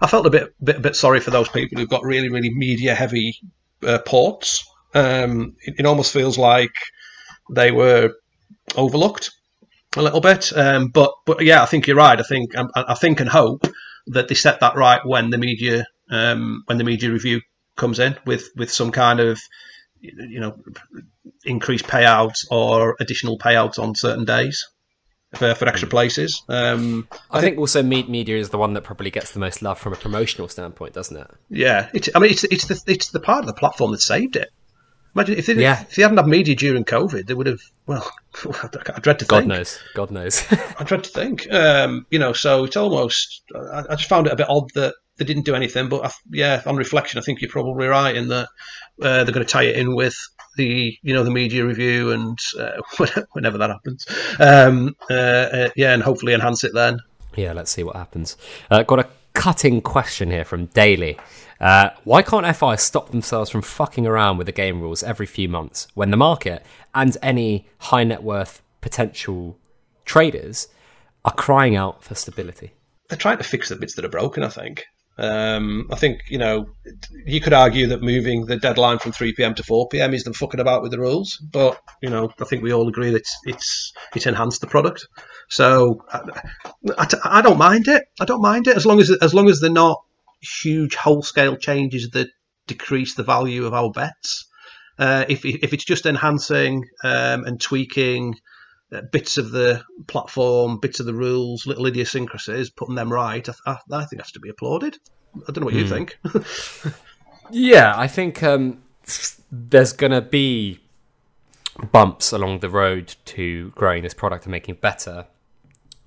[0.00, 2.94] I felt a bit, bit, bit sorry for those people who've got really, really media
[2.94, 3.36] heavy
[3.84, 4.64] uh, ports.
[4.94, 6.74] Um, it, it, almost feels like
[7.50, 8.12] they were
[8.76, 9.32] overlooked
[9.96, 10.56] a little bit.
[10.56, 12.18] Um, but but yeah, I think you're right.
[12.18, 13.66] I think I, I, think and hope
[14.08, 17.40] that they set that right when the media um, when the media review
[17.76, 19.40] comes in with with some kind of
[20.00, 20.56] you know
[21.44, 24.64] increased payouts or additional payouts on certain days
[25.34, 26.42] for, for extra places.
[26.48, 29.62] Um, I, I think, think, also media is the one that probably gets the most
[29.62, 31.30] love from a promotional standpoint, doesn't it?
[31.48, 34.36] Yeah, it's, I mean it's it's the it's the part of the platform that saved
[34.36, 34.50] it.
[35.14, 35.82] Imagine if they, yeah.
[35.82, 37.60] if they hadn't had media during COVID, they would have.
[37.86, 38.10] Well,
[38.62, 39.28] I dread to God think.
[39.28, 39.78] God knows.
[39.94, 40.44] God knows.
[40.78, 41.52] I dread to think.
[41.52, 43.42] Um, you know, so it's almost.
[43.54, 45.88] I, I, just found it a bit odd that they didn't do anything.
[45.88, 48.48] But I, yeah, on reflection, I think you're probably right in that
[49.02, 50.16] uh, they're going to tie it in with
[50.56, 52.80] the you know the media review and uh,
[53.32, 54.06] whenever that happens.
[54.40, 57.00] Um, uh, uh, yeah, and hopefully enhance it then.
[57.36, 58.36] Yeah, let's see what happens.
[58.70, 61.18] Uh, got a cutting question here from Daily.
[61.60, 65.48] Uh, why can't FI stop themselves from fucking around with the game rules every few
[65.48, 66.64] months when the market
[66.94, 69.56] and any high net worth potential
[70.04, 70.68] traders
[71.24, 72.72] are crying out for stability?
[73.08, 74.84] They're trying to fix the bits that are broken, I think.
[75.18, 76.70] Um, I think you know
[77.26, 79.54] you could argue that moving the deadline from 3 p.m.
[79.54, 80.14] to 4 p.m.
[80.14, 83.10] is them fucking about with the rules, but you know I think we all agree
[83.10, 85.06] that it's it's, it's enhanced the product.
[85.52, 86.20] So I,
[86.96, 88.04] I, I, don't mind it.
[88.18, 90.02] I don't mind it as long as as long as they're not
[90.40, 92.28] huge whole scale changes that
[92.66, 94.46] decrease the value of our bets.
[94.98, 98.36] Uh, if if it's just enhancing um, and tweaking
[98.94, 103.52] uh, bits of the platform, bits of the rules, little idiosyncrasies, putting them right, I,
[103.66, 104.96] I, I think that's to be applauded.
[105.36, 105.80] I don't know what mm.
[105.80, 106.42] you hmm.
[106.86, 106.94] think.
[107.50, 108.82] yeah, I think um,
[109.50, 110.80] there's going to be
[111.90, 115.26] bumps along the road to growing this product and making it better.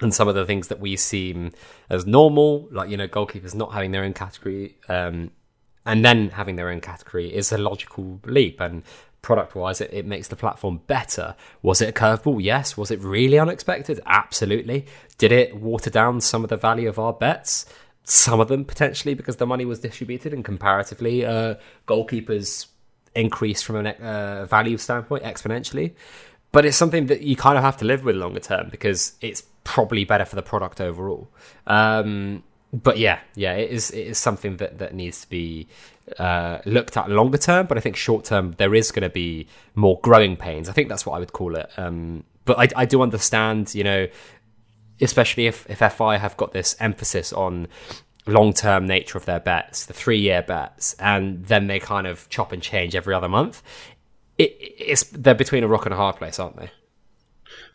[0.01, 1.51] And some of the things that we seem
[1.89, 5.31] as normal, like you know, goalkeepers not having their own category, um,
[5.85, 8.59] and then having their own category, is a logical leap.
[8.59, 8.83] And
[9.25, 11.35] product wise, it, it makes the platform better.
[11.63, 12.43] Was it a curveball?
[12.43, 12.77] Yes.
[12.77, 13.99] Was it really unexpected?
[14.05, 14.85] Absolutely.
[15.17, 17.65] Did it water down some of the value of our bets?
[18.03, 21.55] Some of them potentially because the money was distributed and comparatively, uh,
[21.87, 22.67] goalkeepers
[23.15, 25.95] increased from a uh, value standpoint exponentially.
[26.51, 29.41] But it's something that you kind of have to live with longer term because it's
[29.65, 31.27] probably better for the product overall.
[31.67, 35.67] Um, but yeah, yeah, it is it is something that, that needs to be
[36.17, 39.47] uh, looked at longer term, but I think short term there is going to be
[39.75, 40.69] more growing pains.
[40.69, 41.69] I think that's what I would call it.
[41.77, 44.07] Um, but I, I do understand, you know,
[45.01, 47.67] especially if, if FI have got this emphasis on
[48.27, 52.29] long term nature of their bets, the three year bets, and then they kind of
[52.29, 53.61] chop and change every other month.
[54.37, 56.71] It, it's they're between a rock and a hard place, aren't they?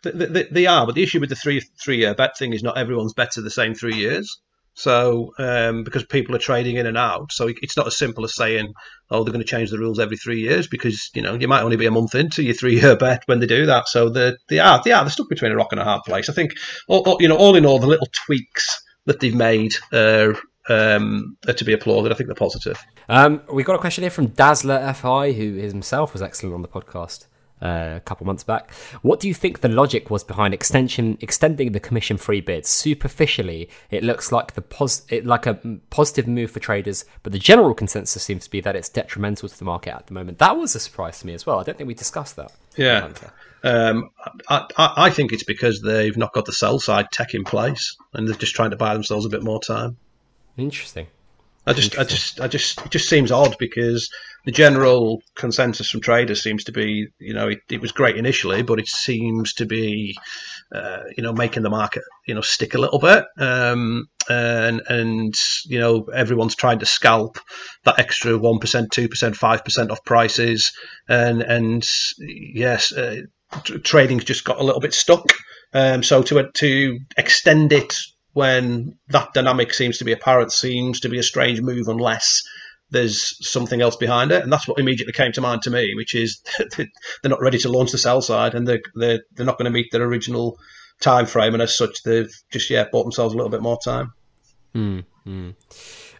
[0.03, 2.63] They, they, they are, but the issue with the three three year bet thing is
[2.63, 4.41] not everyone's better the same three years.
[4.73, 8.35] So um, because people are trading in and out, so it's not as simple as
[8.35, 8.73] saying,
[9.09, 11.63] "Oh, they're going to change the rules every three years," because you know you might
[11.63, 13.89] only be a month into your three-year bet when they do that.
[13.89, 16.29] So they they are they are they're stuck between a rock and a hard place.
[16.29, 16.53] I think,
[16.87, 20.35] all, all, you know, all in all, the little tweaks that they've made are,
[20.69, 22.11] um, to be applauded.
[22.11, 22.81] I think they're positive.
[23.09, 26.69] Um, we got a question here from Dazzler Fi, who himself was excellent on the
[26.69, 27.25] podcast
[27.61, 28.71] uh, a couple months back.
[29.01, 32.69] What do you think the logic was behind extension extending the commission free bids?
[32.69, 35.59] Superficially, it looks like the pos- it, like a
[35.89, 39.57] positive move for traders, but the general consensus seems to be that it's detrimental to
[39.57, 40.39] the market at the moment.
[40.39, 41.59] That was a surprise to me as well.
[41.59, 42.51] I don't think we discussed that.
[42.75, 43.11] Yeah.
[43.63, 44.09] Um,
[44.49, 48.27] I, I, think it's because they've not got the sell side tech in place and
[48.27, 49.97] they're just trying to buy themselves a bit more time.
[50.57, 51.07] Interesting.
[51.71, 54.09] I just, I just, I just, it just seems odd because
[54.43, 58.61] the general consensus from traders seems to be, you know, it, it was great initially,
[58.61, 60.17] but it seems to be,
[60.75, 63.23] uh, you know, making the market, you know, stick a little bit.
[63.37, 65.33] Um, and, and,
[65.65, 67.37] you know, everyone's trying to scalp
[67.85, 70.73] that extra 1%, 2%, 5% off prices.
[71.07, 71.87] And, and
[72.19, 73.21] yes, uh,
[73.83, 75.31] trading's just got a little bit stuck.
[75.73, 77.95] Um, so to, to extend it
[78.33, 82.43] when that dynamic seems to be apparent seems to be a strange move unless
[82.91, 86.13] there's something else behind it, and that's what immediately came to mind to me, which
[86.13, 86.41] is
[86.77, 86.87] they're
[87.23, 89.87] not ready to launch the sell side, and they're they're, they're not going to meet
[89.91, 90.57] their original
[90.99, 94.11] time frame, and as such, they've just yeah bought themselves a little bit more time.
[94.75, 95.55] Mm,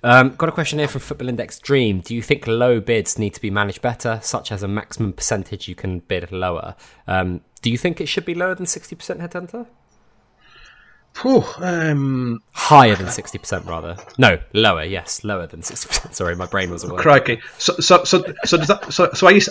[0.03, 2.01] Um, got a question here from Football Index Dream.
[2.01, 5.67] Do you think low bids need to be managed better, such as a maximum percentage
[5.67, 6.75] you can bid lower?
[7.07, 9.67] Um, do you think it should be lower than 60% headhunter?
[11.21, 13.97] Whew, um, Higher than sixty percent, rather.
[14.17, 14.83] No, lower.
[14.83, 16.15] Yes, lower than sixty percent.
[16.15, 17.03] Sorry, my brain wasn't working.
[17.03, 17.41] crikey.
[17.57, 19.41] So, so, so, so, does that, so, so are you,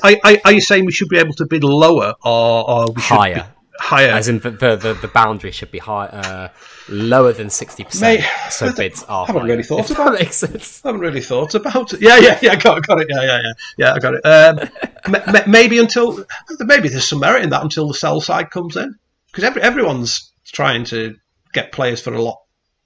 [0.45, 3.35] are, you saying we should be able to bid lower or, or we should Higher.
[3.35, 3.43] Be
[3.79, 4.09] higher?
[4.09, 6.49] As in the the, the, the boundary should be high, uh,
[6.89, 8.25] lower than sixty percent.
[8.51, 9.27] So bids are.
[9.27, 10.85] haven't higher, really thought if about that makes sense.
[10.85, 12.01] I haven't really thought about it.
[12.01, 12.57] Yeah, yeah, yeah.
[12.57, 13.07] Got, it, got it.
[13.11, 13.53] Yeah, yeah, yeah.
[13.77, 14.27] Yeah, I got it.
[14.27, 14.59] Um,
[15.15, 16.25] m- m- maybe until
[16.61, 18.97] maybe there's some merit in that until the sell side comes in
[19.27, 21.17] because every, everyone's trying to
[21.53, 22.39] get players for a lot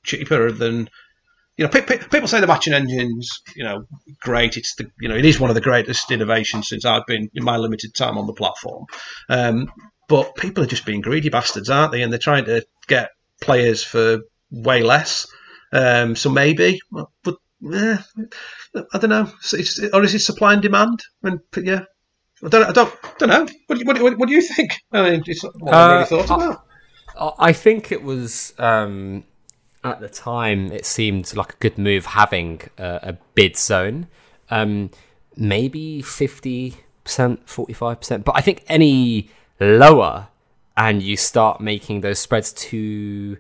[0.04, 0.88] cheaper than
[1.56, 1.68] you know.
[1.68, 3.84] Pe- pe- people say the matching engines, you know,
[4.20, 4.56] great.
[4.56, 7.44] It's the you know it is one of the greatest innovations since I've been in
[7.44, 8.86] my limited time on the platform.
[9.28, 9.70] Um,
[10.08, 12.02] but people are just being greedy bastards, aren't they?
[12.02, 13.10] And they're trying to get
[13.40, 14.18] players for
[14.50, 15.26] way less.
[15.72, 17.36] Um, so maybe, but
[17.72, 17.96] eh,
[18.92, 19.32] I don't know.
[19.40, 21.00] So it's, or is it supply and demand?
[21.22, 21.84] And yeah,
[22.44, 23.46] I don't, I don't, don't know.
[23.66, 24.72] What, do you- what, do you- what do you think?
[24.92, 26.63] I mean, it's not what I really Uh, thought about.
[27.18, 29.24] I think it was um,
[29.82, 30.72] at the time.
[30.72, 34.08] It seemed like a good move having a, a bid zone.
[34.50, 34.90] Um,
[35.36, 38.24] maybe fifty percent, forty-five percent.
[38.24, 40.28] But I think any lower,
[40.76, 43.38] and you start making those spreads too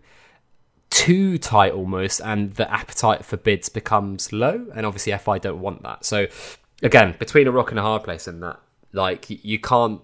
[0.90, 4.66] too tight almost, and the appetite for bids becomes low.
[4.74, 6.04] And obviously, FI don't want that.
[6.04, 6.26] So
[6.82, 8.60] again, between a rock and a hard place, in that
[8.92, 10.00] like you can't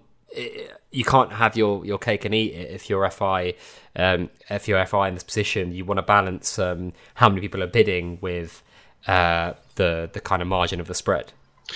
[0.91, 3.55] you can't have your, your cake and eat it if you're FI
[3.95, 5.71] um, if you're FI in this position.
[5.73, 8.63] You want to balance um, how many people are bidding with
[9.07, 11.33] uh, the the kind of margin of the spread.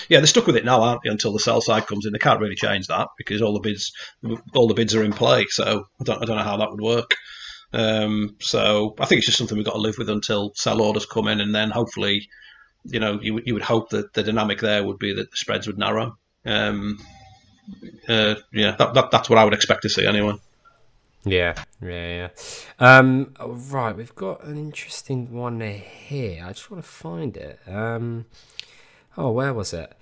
[0.08, 1.10] Yeah, they're stuck with it now, aren't they?
[1.10, 3.92] Until the sell side comes in, they can't really change that because all the bids,
[4.54, 5.46] all the bids are in play.
[5.48, 7.14] So I don't, I don't know how that would work.
[7.72, 11.06] Um, so I think it's just something we've got to live with until sell orders
[11.06, 12.28] come in, and then hopefully,
[12.84, 15.66] you know, you, you would hope that the dynamic there would be that the spreads
[15.66, 16.16] would narrow.
[16.44, 16.98] Um,
[18.08, 20.34] uh, yeah, that, that, that's what I would expect to see anyway.
[21.24, 22.28] Yeah, yeah, yeah.
[22.78, 26.44] Um, right, we've got an interesting one here.
[26.44, 27.58] I just want to find it.
[27.66, 28.26] Um,
[29.16, 29.92] oh, where was it?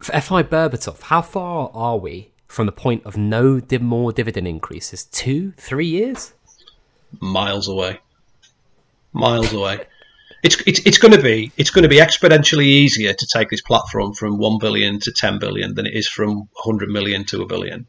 [0.00, 5.04] FI Berbatov, how far are we from the point of no more dividend increases?
[5.04, 6.34] Two, three years?
[7.20, 7.98] miles away.
[9.12, 9.86] Miles away.
[10.42, 13.60] It's it's, it's going to be it's going to be exponentially easier to take this
[13.60, 17.46] platform from one billion to ten billion than it is from hundred million to a
[17.46, 17.86] billion.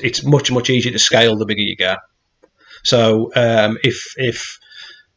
[0.00, 1.98] It's, much much easier to scale the bigger you get.
[2.84, 4.58] So um, if if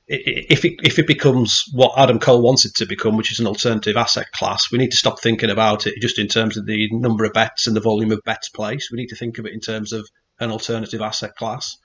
[0.07, 3.47] if it, if it becomes what Adam Cole wants it to become, which is an
[3.47, 6.89] alternative asset class, we need to stop thinking about it just in terms of the
[6.91, 8.91] number of bets and the volume of bets placed.
[8.91, 10.07] We need to think of it in terms of
[10.39, 11.77] an alternative asset class.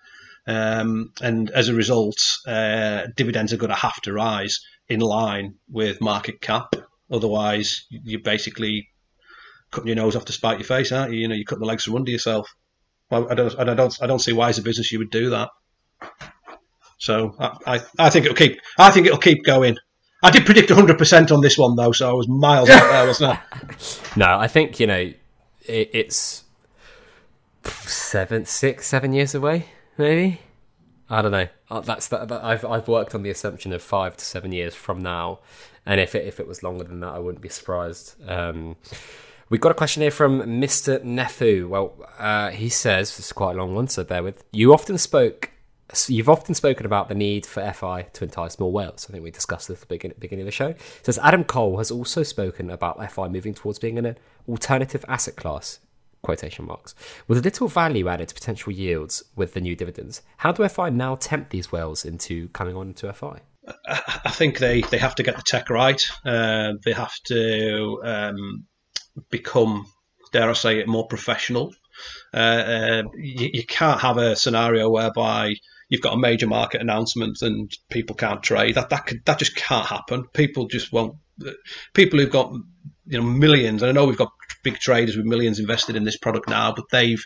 [0.46, 2.16] Um, and as a result,
[2.46, 6.74] uh, dividends are going to have to rise in line with market cap.
[7.10, 8.88] Otherwise, you're basically
[9.70, 11.20] cutting your nose off to spite your face, aren't you?
[11.20, 12.54] You know, you cut the legs from under yourself.
[13.10, 15.30] Well, I don't, I don't, I don't see why as a business you would do
[15.30, 15.50] that.
[16.98, 18.60] So I, I, I think it'll keep.
[18.78, 19.76] I think it'll keep going.
[20.22, 23.38] I did predict 100% on this one though, so I was miles out there, wasn't
[23.38, 23.40] I?
[24.16, 25.12] No, I think you know
[25.66, 26.42] it, it's
[27.62, 29.66] seven, six, seven years away,
[29.96, 30.40] maybe.
[31.10, 31.48] I don't know.
[31.70, 32.28] Uh, That's that.
[32.28, 35.38] that- I've I've worked on the assumption of five to seven years from now,
[35.86, 38.14] and if it if it was longer than that, I wouldn't be surprised.
[38.28, 38.76] Um,
[39.50, 41.02] We've got a question here from Mr.
[41.02, 41.66] Nefu.
[41.70, 44.44] Well, uh, he says it's quite a long one, so bear with.
[44.52, 45.52] You often spoke,
[46.06, 49.06] you've often spoken about the need for FI to entice more whales.
[49.08, 50.66] I think we discussed this at the beginning, beginning of the show.
[50.66, 55.36] It says Adam Cole has also spoken about FI moving towards being an alternative asset
[55.36, 55.80] class.
[56.28, 56.94] Quotation marks
[57.26, 60.20] with a little value added to potential yields with the new dividends.
[60.36, 63.40] How do FI now tempt these whales into coming on to FI?
[63.86, 66.02] I think they, they have to get the tech right.
[66.26, 68.66] Uh, they have to um,
[69.30, 69.86] become,
[70.30, 71.74] dare I say it, more professional.
[72.34, 75.54] Uh, uh, you, you can't have a scenario whereby
[75.88, 78.74] you've got a major market announcement and people can't trade.
[78.74, 80.26] That that could, that just can't happen.
[80.34, 81.14] People just won't.
[81.94, 82.52] People who've got
[83.06, 83.82] you know millions.
[83.82, 84.32] And I know we've got
[84.62, 87.24] big traders with millions invested in this product now, but they've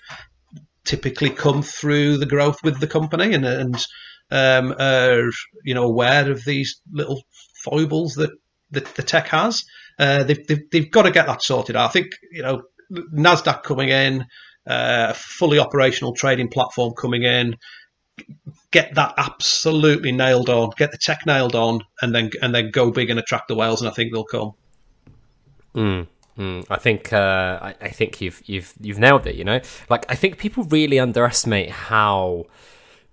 [0.84, 3.76] typically come through the growth with the company and and
[4.30, 5.30] um, are
[5.64, 7.22] you know aware of these little
[7.62, 8.30] foibles that,
[8.70, 9.64] that the tech has.
[9.98, 11.76] Uh, they've, they've they've got to get that sorted.
[11.76, 11.88] out.
[11.88, 14.22] I think you know Nasdaq coming in,
[14.66, 17.56] uh, a fully operational trading platform coming in.
[18.70, 20.70] Get that absolutely nailed on.
[20.76, 23.82] Get the tech nailed on, and then and then go big and attract the whales.
[23.82, 24.52] And I think they'll come.
[25.74, 26.06] Mm,
[26.38, 26.66] mm.
[26.70, 29.34] I think uh, I, I think you've you've you've nailed it.
[29.34, 32.46] You know, like I think people really underestimate how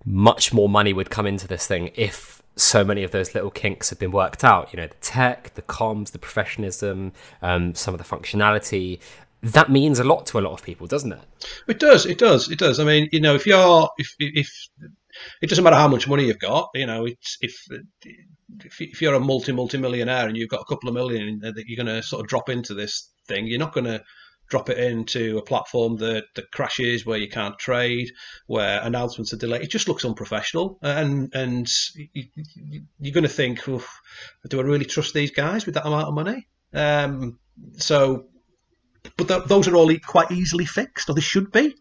[0.05, 3.89] much more money would come into this thing if so many of those little kinks
[3.89, 4.73] have been worked out.
[4.73, 8.99] You know, the tech, the comms, the professionalism, um, some of the functionality.
[9.41, 11.21] That means a lot to a lot of people, doesn't it?
[11.67, 12.05] It does.
[12.05, 12.51] It does.
[12.51, 12.79] It does.
[12.79, 14.51] I mean, you know, if you're if if
[15.41, 16.69] it doesn't matter how much money you've got.
[16.73, 17.65] You know, it's if
[18.63, 21.83] if you're a multi multi millionaire and you've got a couple of million that you're
[21.83, 24.03] going to sort of drop into this thing, you're not going to
[24.49, 28.11] drop it into a platform that, that crashes, where you can't trade,
[28.47, 29.61] where announcements are delayed.
[29.61, 31.67] It just looks unprofessional, and and
[32.99, 33.79] you're going to think, do
[34.59, 36.47] I really trust these guys with that amount of money?
[36.73, 37.39] Um,
[37.77, 38.25] so,
[39.17, 41.75] but th- those are all quite easily fixed, or they should be.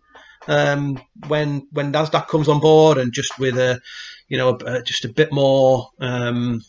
[0.48, 3.80] Um, when when Nasdaq comes on board, and just with a,
[4.28, 6.62] you know, a, just a bit more um,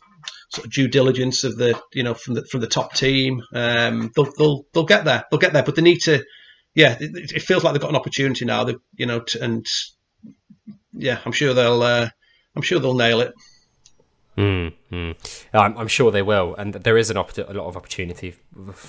[0.50, 3.42] sort of due diligence of the you know from the from the top team.
[3.54, 5.24] Um, they'll they'll they'll get there.
[5.32, 6.24] They'll get there, but they need to.
[6.76, 8.66] Yeah, it, it feels like they've got an opportunity now.
[8.66, 9.66] That you know, and
[10.94, 11.82] yeah, I'm sure they'll.
[11.82, 12.10] Uh,
[12.56, 13.34] I'm sure they'll nail it.
[14.38, 15.16] Mm.
[15.54, 18.36] I'm, I'm, sure they will, and there is an a lot of opportunity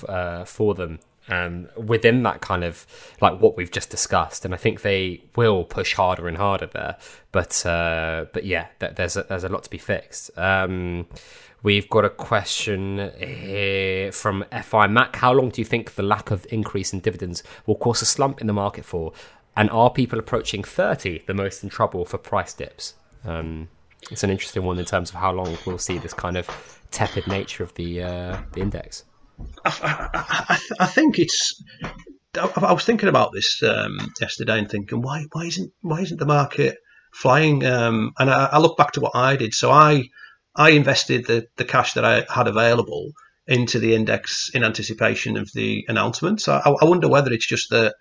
[0.07, 0.99] uh, for them
[1.31, 2.85] um, within that kind of
[3.21, 6.97] like what we've just discussed, and I think they will push harder and harder there.
[7.31, 10.37] But uh, but yeah, there's a, there's a lot to be fixed.
[10.37, 11.07] Um,
[11.63, 15.15] we've got a question here from FI Mac.
[15.15, 18.41] How long do you think the lack of increase in dividends will cause a slump
[18.41, 19.13] in the market for?
[19.55, 22.95] And are people approaching 30 the most in trouble for price dips?
[23.25, 23.67] Um,
[24.09, 26.47] it's an interesting one in terms of how long we'll see this kind of
[26.89, 29.03] tepid nature of the uh, the index.
[29.65, 29.71] I,
[30.13, 31.61] I, I, think it's.
[32.39, 36.25] I, was thinking about this um, yesterday and thinking, why why isn't why isn't the
[36.25, 36.77] market
[37.13, 37.65] flying?
[37.65, 39.53] Um, and I, look back to what I did.
[39.53, 40.09] So I
[40.55, 43.11] I invested the, the cash that I had available
[43.47, 46.41] into the index in anticipation of the announcement.
[46.41, 47.95] So I, I wonder whether it's just that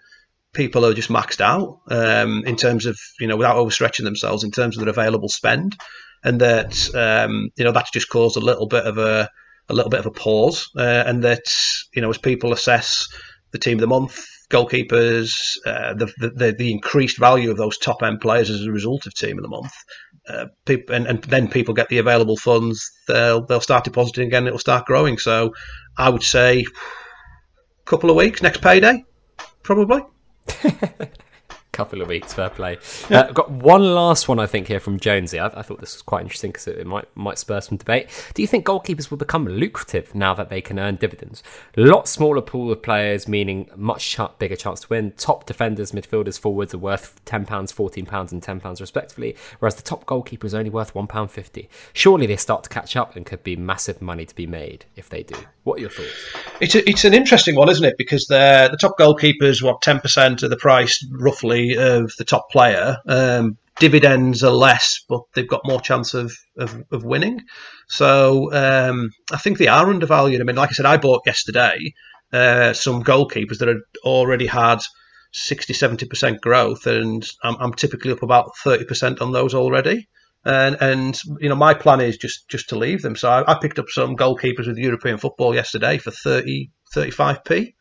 [0.53, 4.51] people are just maxed out um, in terms of you know without overstretching themselves in
[4.51, 5.77] terms of their available spend,
[6.25, 9.29] and that um, you know that's just caused a little bit of a
[9.71, 11.45] a little bit of a pause, uh, and that
[11.95, 13.07] you know as people assess
[13.53, 15.33] the team of the month, goalkeepers,
[15.67, 19.15] uh, the, the, the increased value of those top end players as a result of
[19.15, 19.73] team of the month,
[20.29, 24.47] uh, people, and, and then people get the available funds, they'll they'll start depositing again.
[24.47, 25.19] It'll start growing.
[25.19, 25.55] So
[25.97, 26.65] I would say
[27.91, 29.05] couple of weeks, next payday,
[29.65, 30.03] probably.
[31.73, 32.35] couple of weeks.
[32.35, 32.79] Fair play.
[33.11, 35.39] Uh, I've got one last one, I think, here from Jonesy.
[35.39, 38.09] I, I thought this was quite interesting because it, it, might might spur some debate.
[38.35, 41.43] Do you think goalkeepers will become lucrative now that they can earn dividends?
[41.77, 45.13] A lot smaller pool of players, meaning much ch- bigger chance to win.
[45.13, 49.77] Top defenders, midfielders, forwards are worth ten pounds, fourteen pounds, and ten pounds respectively, whereas
[49.77, 51.69] the top goalkeeper is only worth one pound fifty.
[51.93, 55.09] Surely they start to catch up and could be massive money to be made if
[55.09, 55.37] they do.
[55.65, 56.35] What are your thoughts?
[56.61, 57.95] It's a, it's an interesting one, isn't it?
[57.97, 62.99] Because the top goalkeepers what ten percent of the price roughly of the top player.
[63.07, 67.43] Um, dividends are less, but they've got more chance of, of, of winning.
[67.89, 70.41] So um, I think they are undervalued.
[70.41, 71.95] I mean, like I said, I bought yesterday
[72.33, 74.81] uh, some goalkeepers that had already had
[75.33, 80.09] 60, 70% growth, and I'm, I'm typically up about 30% on those already.
[80.43, 83.15] And, and you know my plan is just just to leave them.
[83.15, 87.75] So I, I picked up some goalkeepers with European football yesterday for 30 35p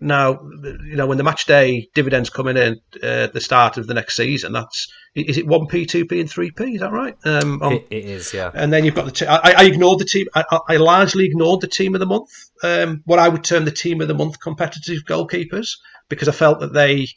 [0.00, 3.86] now, you know, when the match day dividends coming in uh, at the start of
[3.86, 6.74] the next season, that's is it one p, two p, and three p?
[6.74, 7.16] Is that right?
[7.24, 8.50] Um, on, it, it is, yeah.
[8.52, 9.12] And then you've got the.
[9.12, 10.26] T- I, I ignored the team.
[10.34, 12.30] I, I, largely ignored the team of the month.
[12.62, 16.60] Um, what I would term the team of the month competitive goalkeepers because I felt
[16.60, 17.08] that they,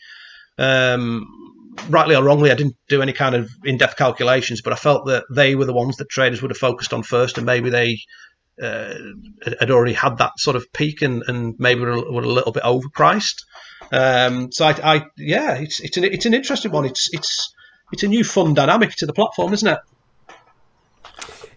[0.58, 1.28] um,
[1.90, 5.26] rightly or wrongly, I didn't do any kind of in-depth calculations, but I felt that
[5.32, 8.00] they were the ones that traders would have focused on first, and maybe they
[8.62, 8.94] uh,
[9.60, 12.64] had already had that sort of peak and, and maybe were, were a little bit
[12.64, 13.44] overpriced.
[13.92, 16.86] Um, so I, I, yeah, it's it's an it's an interesting one.
[16.86, 17.54] It's it's
[17.92, 19.80] it's a new fun dynamic to the platform, isn't it?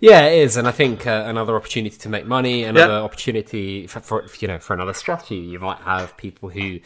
[0.01, 3.01] Yeah, it is, and I think uh, another opportunity to make money, another yeah.
[3.01, 5.37] opportunity for, for, you know for another strategy.
[5.37, 6.81] You might have people who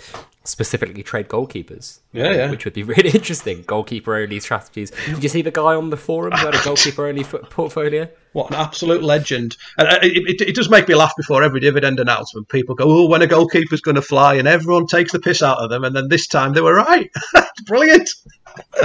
[0.45, 2.01] specifically trade goalkeepers.
[2.13, 2.51] Yeah, yeah.
[2.51, 3.63] Which would be really interesting.
[3.63, 4.93] Goalkeeper only strategies.
[5.07, 8.09] Did you see the guy on the forum who had a goalkeeper only portfolio?
[8.33, 9.57] What an absolute legend!
[9.79, 12.49] And uh, it, it, it, does make me laugh before every dividend announcement.
[12.49, 15.59] People go, "Oh, when a goalkeeper's going to fly," and everyone takes the piss out
[15.59, 15.85] of them.
[15.85, 17.11] And then this time they were right.
[17.67, 18.11] Brilliant.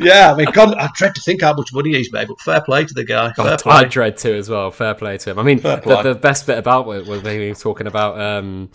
[0.00, 2.60] yeah, I mean, God, I dread to think how much money he's made, but fair
[2.60, 3.32] play to the guy.
[3.36, 4.70] God, I dread to as well.
[4.70, 5.38] Fair play to him.
[5.38, 8.20] I mean, the, the, best bit about it was they were talking about.
[8.20, 8.70] Um,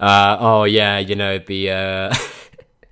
[0.00, 1.70] uh, oh yeah, you know the.
[1.70, 2.14] Uh,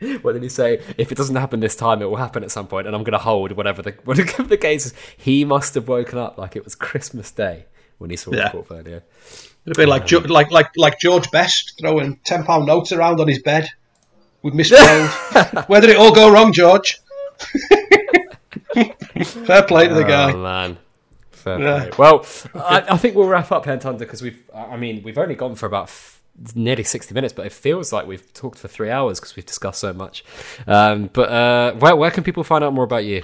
[0.23, 0.81] what did he say?
[0.97, 3.13] If it doesn't happen this time, it will happen at some point, and I'm going
[3.13, 4.95] to hold whatever the whatever the case is.
[5.17, 7.67] He must have woken up like it was Christmas Day
[7.99, 8.45] when he saw yeah.
[8.45, 9.03] the portfolio.
[9.67, 13.29] It'd be like um, like like like George Best throwing ten pound notes around on
[13.29, 13.69] his bed
[14.43, 14.71] with Miss
[15.35, 15.65] Gold.
[15.67, 17.01] Where did it all go wrong, George?
[19.25, 20.33] Fair play to the guy.
[20.33, 20.79] Oh man.
[21.31, 21.89] Fair yeah.
[21.89, 21.91] play.
[21.99, 24.43] Well, I, I, think we'll wrap up here, Thunder, because we've.
[24.55, 25.89] I mean, we've only gone for about
[26.55, 29.81] nearly 60 minutes, but it feels like we've talked for three hours because we've discussed
[29.81, 30.25] so much.
[30.67, 33.23] Um, but uh, where, where can people find out more about you?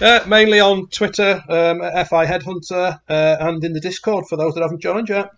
[0.00, 4.54] Uh, mainly on Twitter, um, at FI Headhunter, uh, and in the Discord for those
[4.54, 5.30] that haven't joined yet.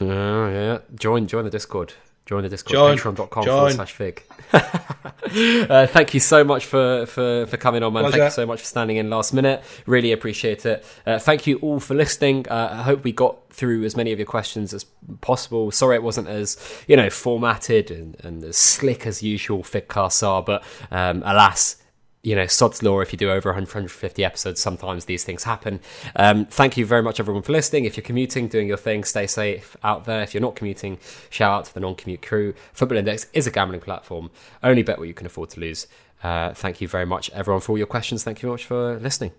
[0.00, 0.78] Oh, yeah.
[0.94, 1.94] Join join the Discord.
[2.26, 2.98] Join the Discord.
[2.98, 4.24] Patreon.com forward slash fig.
[4.52, 8.02] uh, thank you so much for, for, for coming on, man.
[8.02, 8.18] Pleasure.
[8.18, 9.62] Thank you so much for standing in last minute.
[9.86, 10.84] Really appreciate it.
[11.06, 12.44] Uh, thank you all for listening.
[12.48, 14.84] Uh, I hope we got through as many of your questions as
[15.20, 15.70] possible.
[15.70, 16.56] Sorry it wasn't as,
[16.88, 21.76] you know, formatted and, and as slick as usual Figcasts are, but um, alas,
[22.26, 25.78] you know, sod's law, if you do over 150 episodes, sometimes these things happen.
[26.16, 27.84] Um, thank you very much, everyone, for listening.
[27.84, 30.22] If you're commuting, doing your thing, stay safe out there.
[30.22, 30.98] If you're not commuting,
[31.30, 32.52] shout out to the non commute crew.
[32.72, 34.32] Football Index is a gambling platform.
[34.60, 35.86] Only bet what you can afford to lose.
[36.20, 38.24] Uh, thank you very much, everyone, for all your questions.
[38.24, 39.30] Thank you very much for listening.